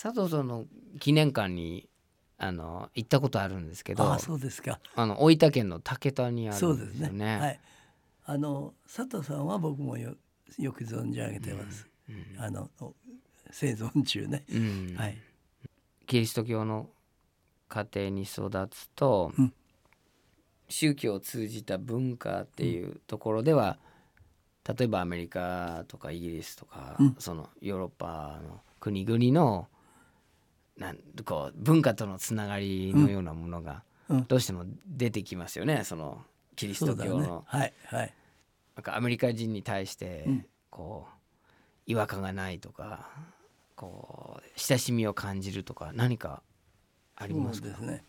[0.02, 0.66] 佐藤さんの
[1.00, 1.88] 記念館に
[2.40, 4.80] あの行ったことあるんですけどあそうですか。
[4.96, 6.88] あの大分県の竹田にあるそうでね。
[6.88, 7.38] んですすよね。
[7.38, 7.60] はい。
[8.26, 10.16] あの佐藤さんは僕もよ
[10.58, 12.94] よく存じ上げてます、うんあのお
[13.52, 14.96] 生存中ね、うん。
[14.98, 15.18] はい。
[16.08, 16.90] キリスト教の
[17.70, 19.54] 家庭に育つと、うん。
[20.68, 23.78] 宗教を通じた文化っていうところでは、
[24.68, 27.16] 例えばアメリカとかイギリスとか、うん。
[27.20, 29.68] そのヨーロッパの国々の
[30.78, 34.26] なんこう文化とのつながりのようなものがうん。
[34.26, 36.24] どうしても出てきますよね、その
[36.56, 38.14] キリスト教の、はいはい。
[38.76, 40.46] なんかアメリカ人に対してうん。
[40.70, 41.12] こう
[41.86, 43.08] 違和感がないとか
[43.76, 46.42] こう親しみを感じるとか何か
[47.16, 47.70] ありますか？
[47.70, 48.04] ですね。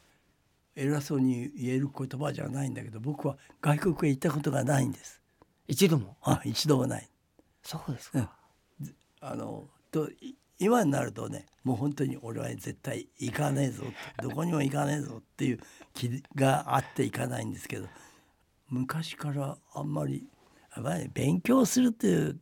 [0.75, 5.23] 偉そうに言える言葉じゃないんだけど僕は外国へ行ったことがないんです
[5.69, 6.17] 一度も？
[6.23, 7.09] あ一度もない。
[7.63, 8.31] そうですか、
[9.21, 13.83] あのとい今になるとねもう本当に俺は絶対行かねえぞ
[14.23, 15.61] どこにも行かねえぞっていう
[15.93, 17.89] 気があって行かないんですけど
[18.71, 20.27] 昔からあんまり
[20.75, 22.41] やっぱり勉強するっていう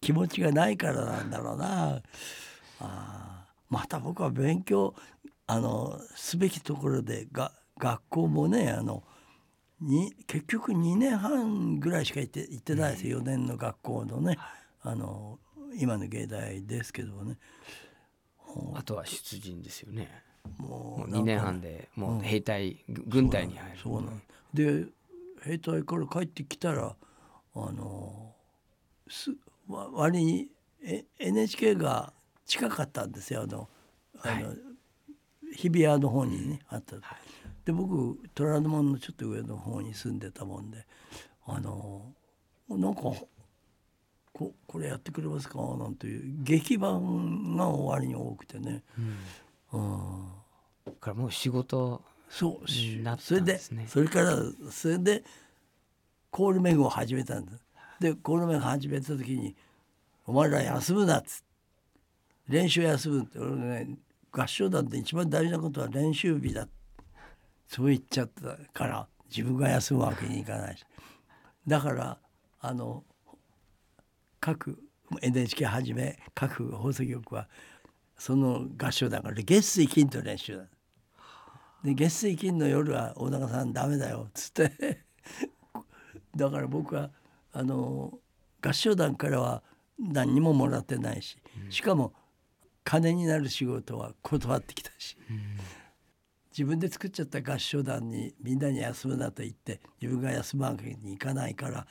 [0.00, 2.02] 気持ちがないからなんだろうな。
[2.80, 4.94] あーまた僕は勉強
[5.46, 9.02] あのすべきところでが学校もねあの
[9.80, 14.38] に結局2年半ぐらいしか行って行ってないですよ4年の学校のね。
[14.82, 15.38] あの
[15.78, 17.36] 今の芸大ですけどね。
[18.74, 20.22] あとは出陣ですよね。
[20.58, 23.78] もうもう2年半でもう兵隊、ぐ軍隊に入る。
[23.82, 24.22] そうなん
[24.54, 24.86] で
[25.42, 26.96] 兵隊から帰ってきたら
[27.54, 28.34] あの
[29.08, 29.30] す
[29.68, 30.48] わ割に
[30.82, 32.12] え NHK が
[32.46, 33.42] 近かったんですよ。
[33.42, 33.68] あの
[34.22, 34.54] あの、
[35.54, 36.96] 日比谷の方にねあった、
[37.66, 40.86] で僕虎ノ門のちょっと上の方に住んでたもんで
[41.44, 42.14] あの
[42.70, 43.02] なんか
[44.32, 45.58] ここれやってくれますか？
[45.78, 48.82] なんていう劇版が終わりに多くてね、
[49.72, 50.28] うん。
[50.86, 52.68] だからもう仕事そう。
[52.68, 53.86] しなったそれでんですね。
[53.88, 54.36] それから
[54.70, 55.24] それで
[56.30, 57.52] コールメグを始めたんだ
[57.98, 59.56] でコールメグ始めた時に
[60.26, 61.44] 「お前ら休むな」っつって
[62.48, 63.96] 練習休むって俺ね
[64.30, 66.68] 合唱団で一番大事なことは練習日だ
[67.68, 70.84] そう言っちゃったから自分が休むわけにいかないし。
[71.66, 72.18] だから
[72.60, 73.04] あの
[74.40, 74.78] 各
[75.20, 77.48] NHK はじめ各放送局は
[78.16, 80.64] その合唱団から月水金と練習だ。
[81.82, 85.04] で月水金の夜は大中さんダメだよっつって。
[86.34, 87.10] だから僕は
[87.52, 88.18] あの
[88.60, 89.62] 合唱団からは
[89.98, 91.38] 何にももらってないし。
[91.70, 92.12] しかも
[92.84, 95.16] 金になる仕事は断ってきたし、
[96.56, 101.86] 自分で作っちゃった合唱団にみんなに休むなと言って自分が休むわけにいかないから。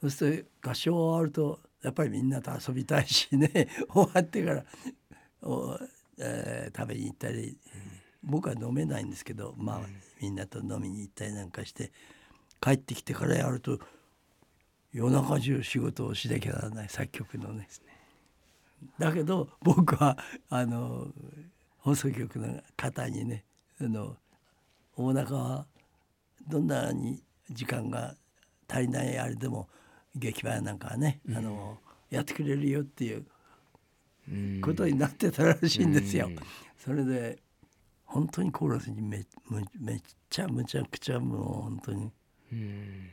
[0.00, 3.68] そうすると合唱終わるとやっぱりみんなと遊びたいしね。
[3.92, 4.64] 終わってから
[5.42, 5.78] お、
[6.18, 7.58] えー食べに行ったり、
[8.22, 9.80] 僕は飲めないんですけどまあ、
[10.20, 11.92] みんなと飲みに行ったりなんかして
[12.60, 13.80] 帰ってきてからやると
[14.92, 17.68] 夜中中仕事をしなきゃならない作曲のね。
[18.98, 20.16] だけど僕は
[20.48, 21.08] あの
[21.84, 23.44] 放送局の方にね
[23.78, 24.16] あの
[24.96, 25.66] 大中は
[26.48, 28.14] どんなに時間が
[28.66, 29.68] 足りないあれでも
[30.16, 31.78] 劇場なんかはね、あの
[32.08, 33.26] やってくれるよっていう
[34.30, 34.60] うん。
[34.62, 36.28] ことになってたらしいんですよ。
[36.28, 36.36] うん。
[36.78, 37.38] それで
[38.04, 42.10] 本当にコーラスにめめめっちゃむちゃくちゃもう本当に
[42.52, 43.10] うん。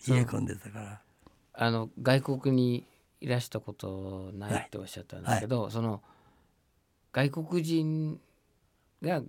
[0.00, 1.00] 入れ込んでたから。
[1.52, 2.84] あの外国に
[3.20, 6.02] いらしたことないっておっしゃったんですけど、その
[7.16, 8.20] 外国人
[9.00, 9.22] が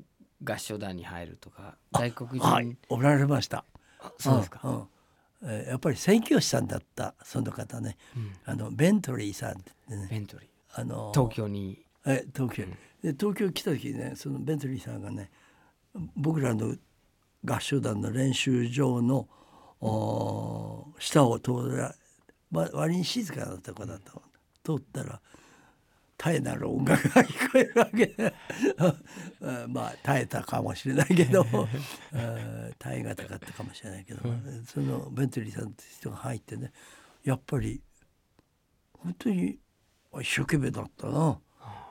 [0.43, 3.63] 合唱団に入るとか外国人、はい、おられました。
[4.01, 4.87] あそうですか、うんうん。
[5.43, 8.33] えーやっぱり宣教師さんだったその方ね、うん。
[8.43, 9.53] あのベントリーさんっ
[9.87, 10.07] てね。
[10.11, 11.79] ベントリあのー東京に。
[12.05, 12.65] え東京、
[13.01, 15.29] で東京来た時ねそのベントリーさんがね
[16.15, 16.75] 僕らの
[17.45, 19.29] 合唱団の練習場の
[19.79, 21.95] おー下を通ら、
[22.51, 24.11] ま、割に静かなとこだった
[24.63, 25.21] 通ったら
[26.17, 28.15] 絶えなる音楽が聞こえるわけ。
[29.69, 31.45] まあ耐えたかもしれないけど。
[32.13, 34.21] あ 耐え難かったかもしれないけど、
[34.65, 36.71] そのベントリーさんって人が入ってね
[37.23, 37.81] やっぱり
[38.93, 39.59] 本当に
[40.19, 41.39] 一生懸命だったな。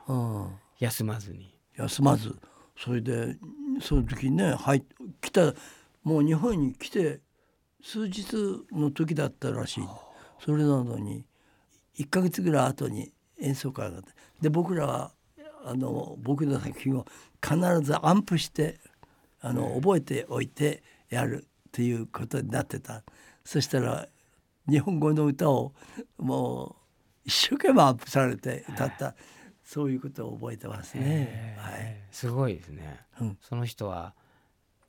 [0.09, 0.59] うん。
[0.81, 1.57] 休まずに。
[1.77, 2.37] 休まず。
[2.77, 3.39] それで
[3.81, 4.85] その時にね入っ
[5.21, 5.55] 来た
[6.03, 7.21] もう日本に来て
[7.83, 8.27] 数日
[8.73, 9.85] の時だったらしい。
[10.41, 11.25] それなのに
[11.99, 14.11] 1ヶ月ぐらい後に演奏会があって
[14.41, 15.13] で僕らは
[15.65, 17.07] あの僕の作品を
[17.43, 18.79] 必ずアンプして
[19.41, 23.03] あの覚えておいてやるということになってた。
[23.45, 24.09] そしたら
[24.69, 25.73] 日本語の歌を
[26.19, 29.15] もう一生懸命アップされて歌った。
[29.65, 31.57] そういうことを覚えてますね。
[31.59, 33.39] はい、すごいですね、うん。
[33.41, 34.15] その人は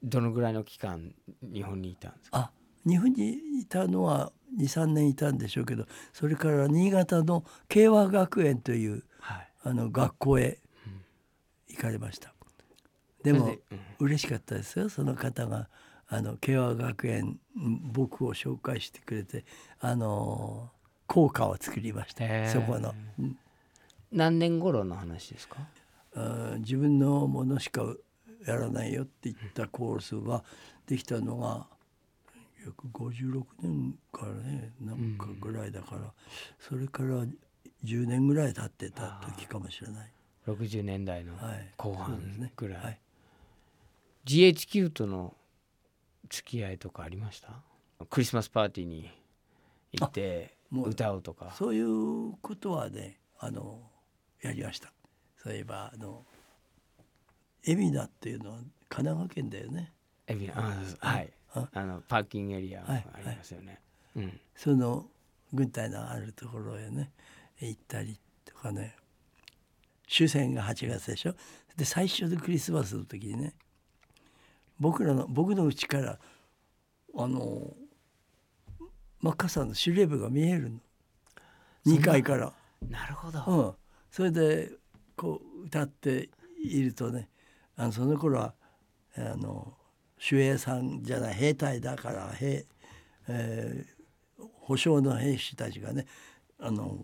[0.03, 2.37] どのぐらいの期間日本にいたんですか？
[2.37, 2.51] あ
[2.87, 9.03] 日本にいたのは23年いたんでしょうけどそれから新潟の慶和学園というはい
[9.67, 10.59] あの学校へ
[11.67, 12.33] 行かれました。
[13.23, 13.53] でも
[13.99, 14.87] 嬉しかったですよ。
[14.89, 15.67] その方が
[16.07, 19.43] あの慶和学園うん僕を紹介してくれて
[19.81, 20.71] あの
[21.05, 22.23] 校歌を作りました。
[22.49, 23.37] そこの、うん。
[24.11, 25.57] 何年頃の話ですか？
[26.59, 27.83] 自分のものしか
[28.45, 30.43] やらないよって言ったコーラスが
[30.85, 31.67] できたのが
[32.65, 36.13] 約56年からねなんかぐらいだから、
[36.57, 37.25] それから
[37.83, 40.11] 10年ぐらい経ってた時かもしれない。
[40.47, 42.99] 60年代のはい、後半そうですねぐらい、はい、
[44.25, 45.33] GHQ との
[46.29, 47.49] 付き合いとかありました？
[48.09, 49.09] クリスマスパーティーに
[49.91, 51.53] 行ってあもう歌うとか。
[51.57, 53.79] そういうことはねあの
[54.41, 54.93] やりました。
[55.37, 56.23] そういえばあの
[57.65, 58.57] 海老名っていうのは
[58.89, 59.91] 神奈川県だよね。
[60.27, 60.53] エビナ
[61.01, 61.33] あはい。
[61.53, 61.85] ああ。
[61.85, 63.05] のパーキングエリアはい。
[63.13, 63.79] ありますよね、
[64.15, 64.39] うん。
[64.55, 65.05] その
[65.53, 67.11] 軍隊のあるところへね
[67.59, 68.95] 行ったりとかね。
[70.07, 71.35] 終戦が8月でしょ。
[71.75, 73.53] で最初のクリスマスの時にね
[74.79, 76.17] 僕らの僕の家から
[77.15, 77.73] あの
[79.21, 80.79] 真っ赤さんの司令部が見えるの。
[81.85, 82.53] 2階から。
[82.89, 83.73] なるほど、うん、
[84.11, 84.71] それで
[85.15, 86.29] こう歌って
[86.63, 87.27] いるとね
[87.75, 88.53] あのその頃は
[89.15, 89.73] あの
[90.31, 92.65] 守衛さんじゃない兵隊だから兵、
[93.27, 93.97] えー
[94.67, 96.05] 保障の兵士たちがね
[96.59, 96.99] あの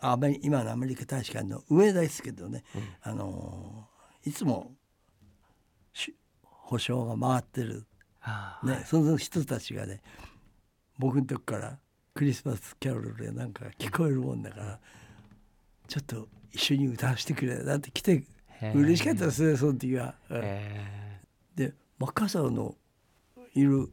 [0.00, 2.64] アメリ今のアメリカ大使館の上ですけどね、
[3.02, 3.88] あの
[4.24, 4.72] いつも
[5.92, 7.86] し保障が回ってる。
[8.22, 10.02] ああね、その人たちがね
[10.98, 11.78] 僕のとこから
[12.14, 14.78] クリスマスキャロルでなんか聞こえるもんだから
[15.88, 18.24] ちょっと一緒に歌わせてくれなんて来て
[18.74, 20.14] 嬉しかったですねその時は。
[20.28, 20.40] うん。
[20.42, 21.20] え。
[21.54, 22.74] でマッカーサーの
[23.54, 23.90] いる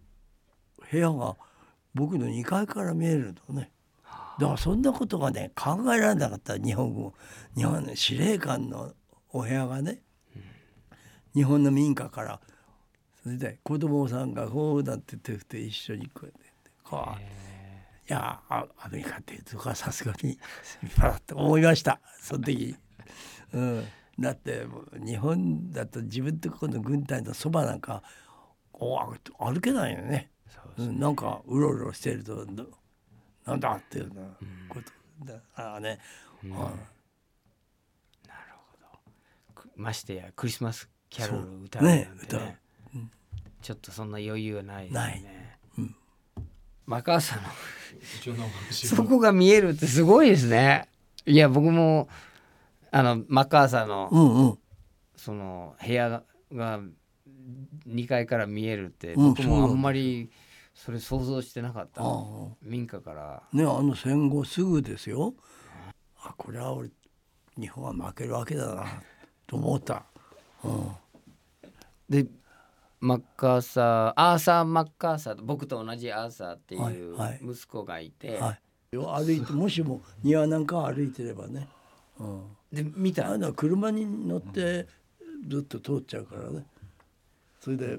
[0.91, 1.35] 部屋が
[1.93, 3.71] 僕の2階から見えるのね。
[4.39, 6.57] だからそんなことがね考えられなかった。
[6.57, 7.13] 日本語。
[7.55, 8.93] 日本の司令官の
[9.29, 10.01] お部屋がね、
[11.33, 12.39] 日本の民家から。
[13.23, 16.47] それで子供さんがこうなって手振って一緒にこうやって。
[16.83, 17.19] こう、
[18.09, 20.39] いやあアメリカっていうとこはさすがに立
[20.83, 21.99] 派だと思いました。
[22.21, 22.75] その時、
[23.53, 23.85] うん、
[24.17, 24.65] だって
[25.05, 28.03] 日本だと自分とこの軍隊のそばなんか
[28.71, 28.97] こ
[29.39, 30.31] う歩けないよね。
[30.77, 32.45] うん、なんかうろうろしてると
[33.47, 33.71] ななんだ？
[33.73, 34.21] っていうな
[34.69, 34.91] こと
[35.25, 35.39] だ。
[35.55, 35.99] からね、
[36.43, 36.51] うん。
[39.55, 42.11] くましてやクリスマスキャロル歌うなんてね。
[42.11, 42.41] ね歌う。
[43.61, 45.21] ちょっとそんな余裕はないですよない。
[45.21, 45.95] ね、うん。
[46.85, 47.49] マカーサーの
[48.71, 50.87] そこが見えるってすごいですね。
[51.25, 52.07] いや僕も
[52.91, 54.59] あのマッカーサーのうんうん。
[55.15, 56.23] その部屋
[56.53, 56.79] が
[57.87, 60.29] 2階から見えるってうん僕もあんまり
[60.77, 62.03] それ想像してなかった、
[62.61, 63.43] 民家から。
[63.51, 65.33] ねあの戦後すぐですよ。
[66.21, 66.89] あこれは俺
[67.59, 68.85] 日本は負けるわけだな
[69.47, 70.05] と思った、
[70.63, 70.91] うん、
[72.07, 72.27] で
[72.99, 77.39] マッカーサーアーサー・マッカーサー僕と同じアーサーっていはいうはい。
[77.43, 78.59] 息子がいて、はい、
[78.91, 81.67] 歩いてもしも庭なんか歩いてればね、
[82.19, 83.31] うん、で見た。
[83.31, 84.87] あのは車に乗って
[85.47, 86.65] ずっと通っちゃうからね
[87.67, 87.97] それで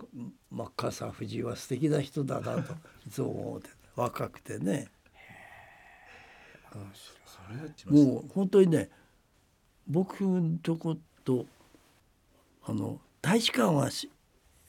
[0.51, 2.73] マッカーサー藤井は素敵な人だなと
[3.07, 4.89] いつも思ってた若くてね。
[7.91, 8.89] もう本当にね
[9.87, 11.45] 僕のとこと
[12.63, 14.11] あの大使館はし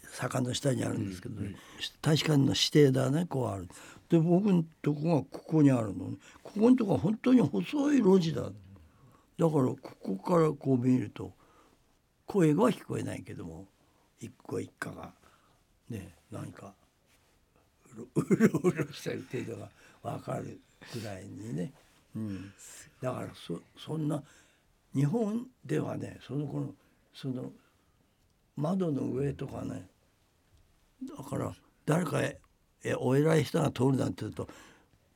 [0.04, 1.56] 坂の下にあるんですけどね、
[2.02, 3.70] 大使館の指定だねこうある。
[4.10, 6.10] で僕のとこがここにあるの。
[6.10, 8.42] ねここのとこは本当に細い路地だ。
[8.42, 8.52] だか
[9.38, 11.32] らここからこう見ると
[12.26, 13.66] 声は聞こえないけども
[14.20, 15.12] 一個一家が
[15.90, 16.74] ね何か
[18.16, 19.72] うろうろしてるっていうのが
[20.04, 20.60] 分かる
[20.94, 21.74] ぐらいにね、
[22.16, 22.54] うん、
[23.02, 24.24] だからそそんな
[24.94, 26.76] 日本ではねそのこの
[27.14, 27.52] その
[28.56, 29.88] 窓の上とかね
[31.18, 31.56] だから
[31.86, 32.40] 誰かえ
[32.84, 34.48] えお偉い人が通るなんて言うと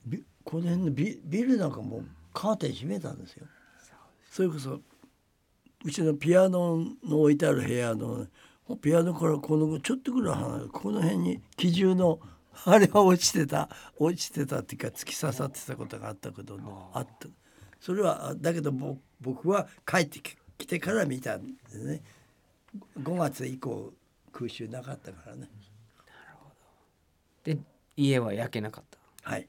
[0.06, 3.46] ビこの辺のビビルなんかもうカーテン閉めたんですよ。
[4.30, 4.80] それこそ
[5.86, 8.26] うちのピアノの置いてある部屋の
[8.82, 12.20] ピアノからこのちょっとぐらい離れこの辺に機銃の
[12.66, 16.58] あれは落ちてた落ちてたっていうか突き刺さってたことがあったけど
[16.94, 17.28] あった。
[17.82, 22.02] それはあだけどぼ僕は帰ってき来てから見たんですね。
[23.00, 23.92] 5月以降
[24.32, 25.50] 空襲なかったからね。
[27.44, 27.58] で
[27.98, 29.30] 家は焼けなかった。
[29.30, 29.48] はい。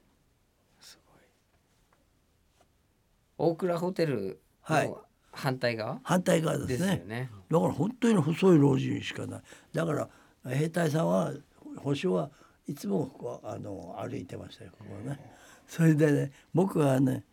[3.38, 4.88] 大倉ホテルはい。
[4.88, 5.00] の
[5.34, 7.30] 反対側、反対側でですすねよね。
[7.50, 9.42] だから本当に細い老人しかない。
[9.72, 10.08] だから
[10.48, 11.32] 兵隊さんは
[11.76, 12.30] 星は
[12.66, 15.18] いつもこうあの歩いてましたよここね。
[15.66, 17.24] それでね僕はね、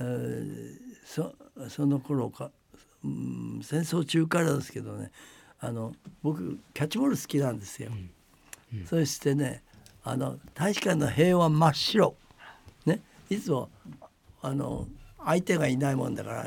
[0.00, 1.34] えーそ
[1.68, 2.50] その頃か、
[3.04, 5.12] うん、戦争中からですけどね
[5.60, 5.92] あの
[6.22, 7.90] 僕キャッチボール好きなんですよ、
[8.86, 9.62] そしてね
[10.02, 12.16] あの大使館の塀は真っ白。
[12.86, 13.00] ね。
[13.30, 13.70] いつも
[14.42, 14.86] あの
[15.24, 16.46] 相手がいないもんだから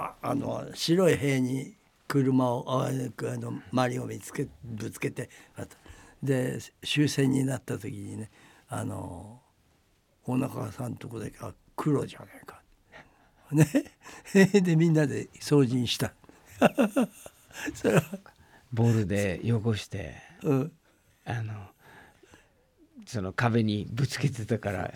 [0.00, 1.74] ああの白い塀に
[2.08, 5.28] 車をああの周りを見つけぶつけて
[6.22, 8.30] で終戦になった時にね
[8.68, 9.40] あの
[10.24, 12.62] 大中さんとこだけは黒じゃないか。
[13.52, 13.66] ね。
[14.62, 16.14] でみんなで掃除にした。
[17.74, 18.02] それは、
[18.72, 20.72] ボールで汚してうん、
[21.24, 21.68] あの
[23.06, 24.92] その壁にぶつけてたから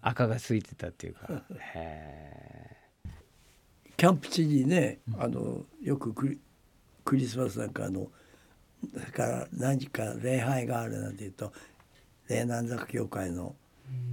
[0.00, 1.42] 赤がついてたっていうか。
[1.74, 2.57] へ
[3.98, 6.38] キャンプ地にねあのよくクリ
[7.04, 8.06] クリスマスなんかあの
[8.94, 11.52] だから何か礼拝があるなんていうと
[12.28, 13.56] 霊南坂教会の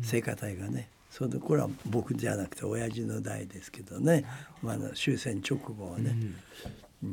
[0.02, 4.26] 聖歌隊がねそれでこれは僕じゃなくて親父の代ですけどね、
[4.64, 6.16] まあ終戦直後はね、
[7.04, 7.08] え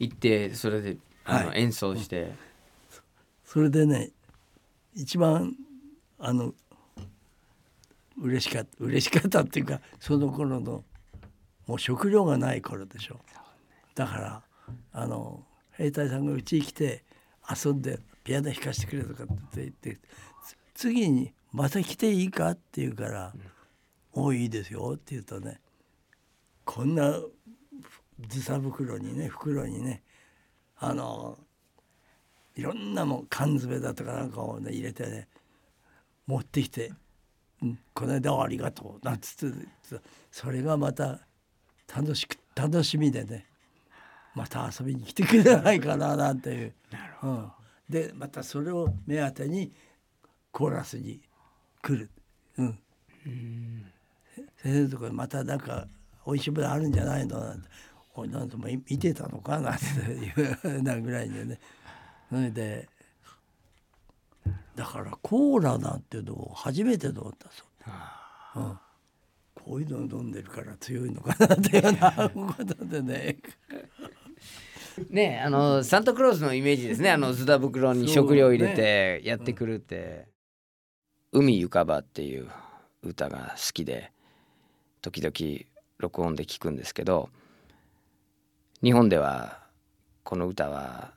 [0.00, 1.60] 行ってそれであの、はい。
[1.60, 2.32] 演奏して、
[3.44, 4.10] それでね
[4.94, 5.54] 一番
[6.18, 6.54] あの
[8.20, 10.82] 嬉しかった嬉しかったっていうかその頃の
[11.68, 13.20] もう食料がない頃でしょ
[13.94, 14.42] だから
[14.92, 17.04] あの兵隊さんがうちに来て
[17.48, 19.98] 遊んでピアノ弾かせてくれとかって言って
[20.74, 23.34] 次に「また来ていいか?」って言うから
[24.12, 25.60] 「おいいいですよ」って言うとね
[26.64, 27.20] こんな
[28.28, 30.02] ずさ袋にね袋にね
[30.78, 31.38] あの
[32.56, 35.28] いろんなもん缶詰だとかなんかをね入れてね
[36.26, 36.92] 持ってきて
[37.62, 40.00] 「うん、この間はありがとう」なんつって
[40.30, 41.27] それがまた
[41.94, 43.46] 楽しく楽しみでね
[44.34, 46.72] また遊びに来てくれないかななんていう。
[47.22, 47.50] うん、
[47.88, 49.72] でまたそれを目当てに
[50.52, 51.20] コーラスに
[51.82, 52.10] 来る。
[52.58, 52.78] うん、
[54.62, 55.86] 先生のところにまたなんか
[56.26, 57.68] 美味しいものあるんじゃないのなんて
[58.14, 61.58] 「おいなんとも見てたのか?」なんていうなぐらいでね。
[62.28, 62.88] それで
[64.76, 67.64] だからコーラなんていうのを初めて飲んだそ
[68.56, 68.78] う、うん、
[69.68, 71.82] こういうのを飲んでるから強いのかなっていう
[72.46, 73.36] ことでね。
[75.10, 77.10] ねあのサンタクロースのイメージですね。
[77.10, 80.26] あのズダ袋に食料入れてやってくるって
[81.32, 82.48] 「海ゆかば」っていう
[83.02, 84.10] 歌が好きで
[85.02, 85.66] 時々
[85.98, 87.28] 録音で聞くんですけど
[88.82, 89.60] 日本では
[90.24, 91.12] この歌は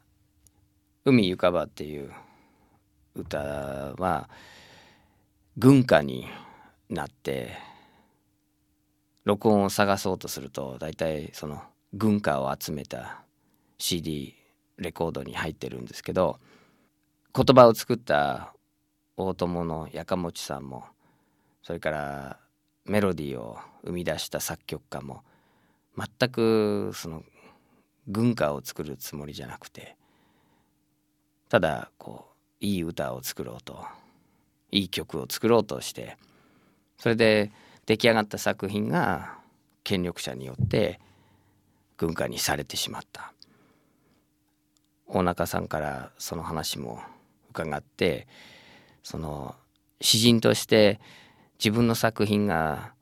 [1.05, 2.11] 「海ゆかば」っていう
[3.15, 4.29] 歌は
[5.57, 6.27] 軍歌に
[6.89, 7.70] なって
[9.23, 11.61] 録音を探そうとすると大体その
[11.93, 13.21] 軍歌を集めた
[13.77, 14.35] CD
[14.77, 16.39] レコードに入ってるんですけど
[17.33, 18.53] 言葉を作った
[19.17, 20.85] 大友のやかもちさんも
[21.63, 22.37] それから
[22.85, 25.23] メロディーを生み出した作曲家も
[25.97, 27.23] 全くその
[28.07, 29.95] 軍歌を作るつもりじゃなくて
[31.49, 32.29] ただこ
[32.61, 33.85] ういい歌を作ろうと
[34.71, 36.17] いい曲を作ろうとして
[36.97, 37.51] それで
[37.91, 39.37] 出来上がった作品が
[39.83, 41.01] 権力者によって
[41.97, 43.33] 軍歌にされてしまった
[45.07, 47.01] 大中さんからその話も
[47.49, 48.29] 伺って
[49.03, 49.55] その
[49.99, 51.01] 詩人として
[51.59, 52.93] 自分の作品が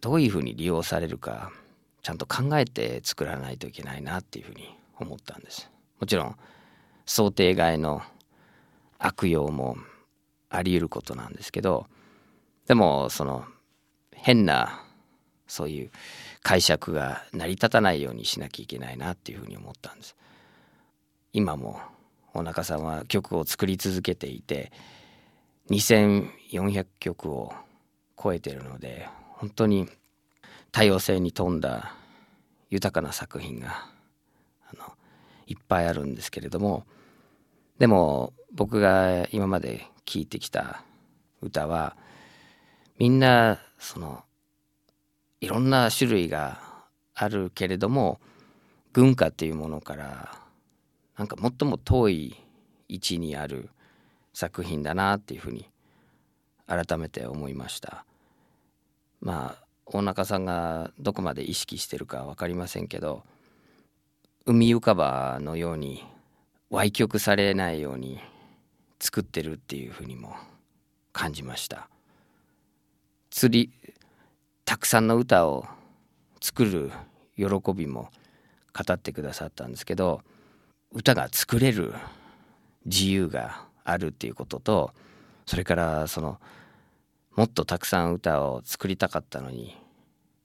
[0.00, 1.50] どういうふうに利用されるか
[2.02, 5.68] ちゃんと考えて作らないといけないなっていうふうに思ったんです。
[5.98, 6.36] もちろん
[7.06, 8.02] 想定外の
[9.00, 9.76] 悪用も
[10.48, 11.86] あり得ることなんですけど
[12.68, 13.46] でもその
[14.22, 14.80] 変な
[15.48, 15.90] そういう
[16.42, 20.16] 解釈が成り立たないようにしなきゃいけないなっていうふうに思ったんです。
[21.32, 21.80] 今も
[22.32, 24.70] 大中さんは曲を作り続けていて
[25.70, 27.52] 2400曲を
[28.22, 29.88] 超えてるので本当に
[30.70, 31.94] 多様性に富んだ
[32.70, 33.86] 豊かな作品が
[34.70, 34.92] あの
[35.46, 36.86] いっぱいあるんですけれども
[37.78, 40.84] でも僕が今まで聴いてきた
[41.40, 41.96] 歌は
[42.98, 44.22] みんなその
[45.40, 46.60] いろんな種類が
[47.14, 48.20] あるけれども
[48.92, 50.38] 軍歌っていうものから
[51.18, 52.36] なんか最も遠い
[52.88, 53.70] 位置にある
[54.32, 55.68] 作品だなっていうふうに
[56.66, 58.06] 改めて思いました。
[59.20, 63.24] まあ大中さんがどこまで意識してるか分かりませんけど
[64.46, 66.04] 海浮かばのように
[66.70, 68.20] 歪曲されないように
[69.00, 70.36] 作ってるっていうふうにも
[71.12, 71.88] 感じました。
[73.32, 73.72] 釣り
[74.66, 75.64] たくさんの歌を
[76.42, 76.92] 作る
[77.34, 78.10] 喜びも
[78.74, 80.20] 語ってくださったんですけど
[80.92, 81.94] 歌が作れる
[82.84, 84.92] 自由があるっていうことと
[85.46, 86.38] それからその
[87.34, 89.78] もっとたくさん歌を作りたかったのに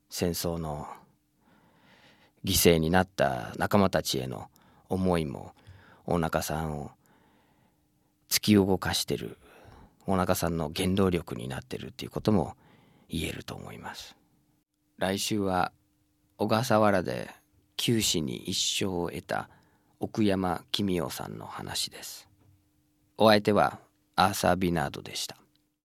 [0.09, 0.87] 戦争の
[2.45, 4.47] 犠牲になった仲間たちへの
[4.87, 5.51] 思いも
[6.05, 6.91] 大中さんを
[8.29, 9.37] 突き動かしてる
[10.05, 12.55] 大中さんの原動力になってるっていうことも
[13.09, 14.15] 言えると思います。
[14.97, 15.71] 来週は
[16.37, 17.29] 小笠原で
[17.75, 19.49] 九死に一生を得た
[19.99, 22.27] 奥山公夫さんの話です。
[23.17, 23.79] お相手は
[24.15, 25.37] アーサー・ビナードでした。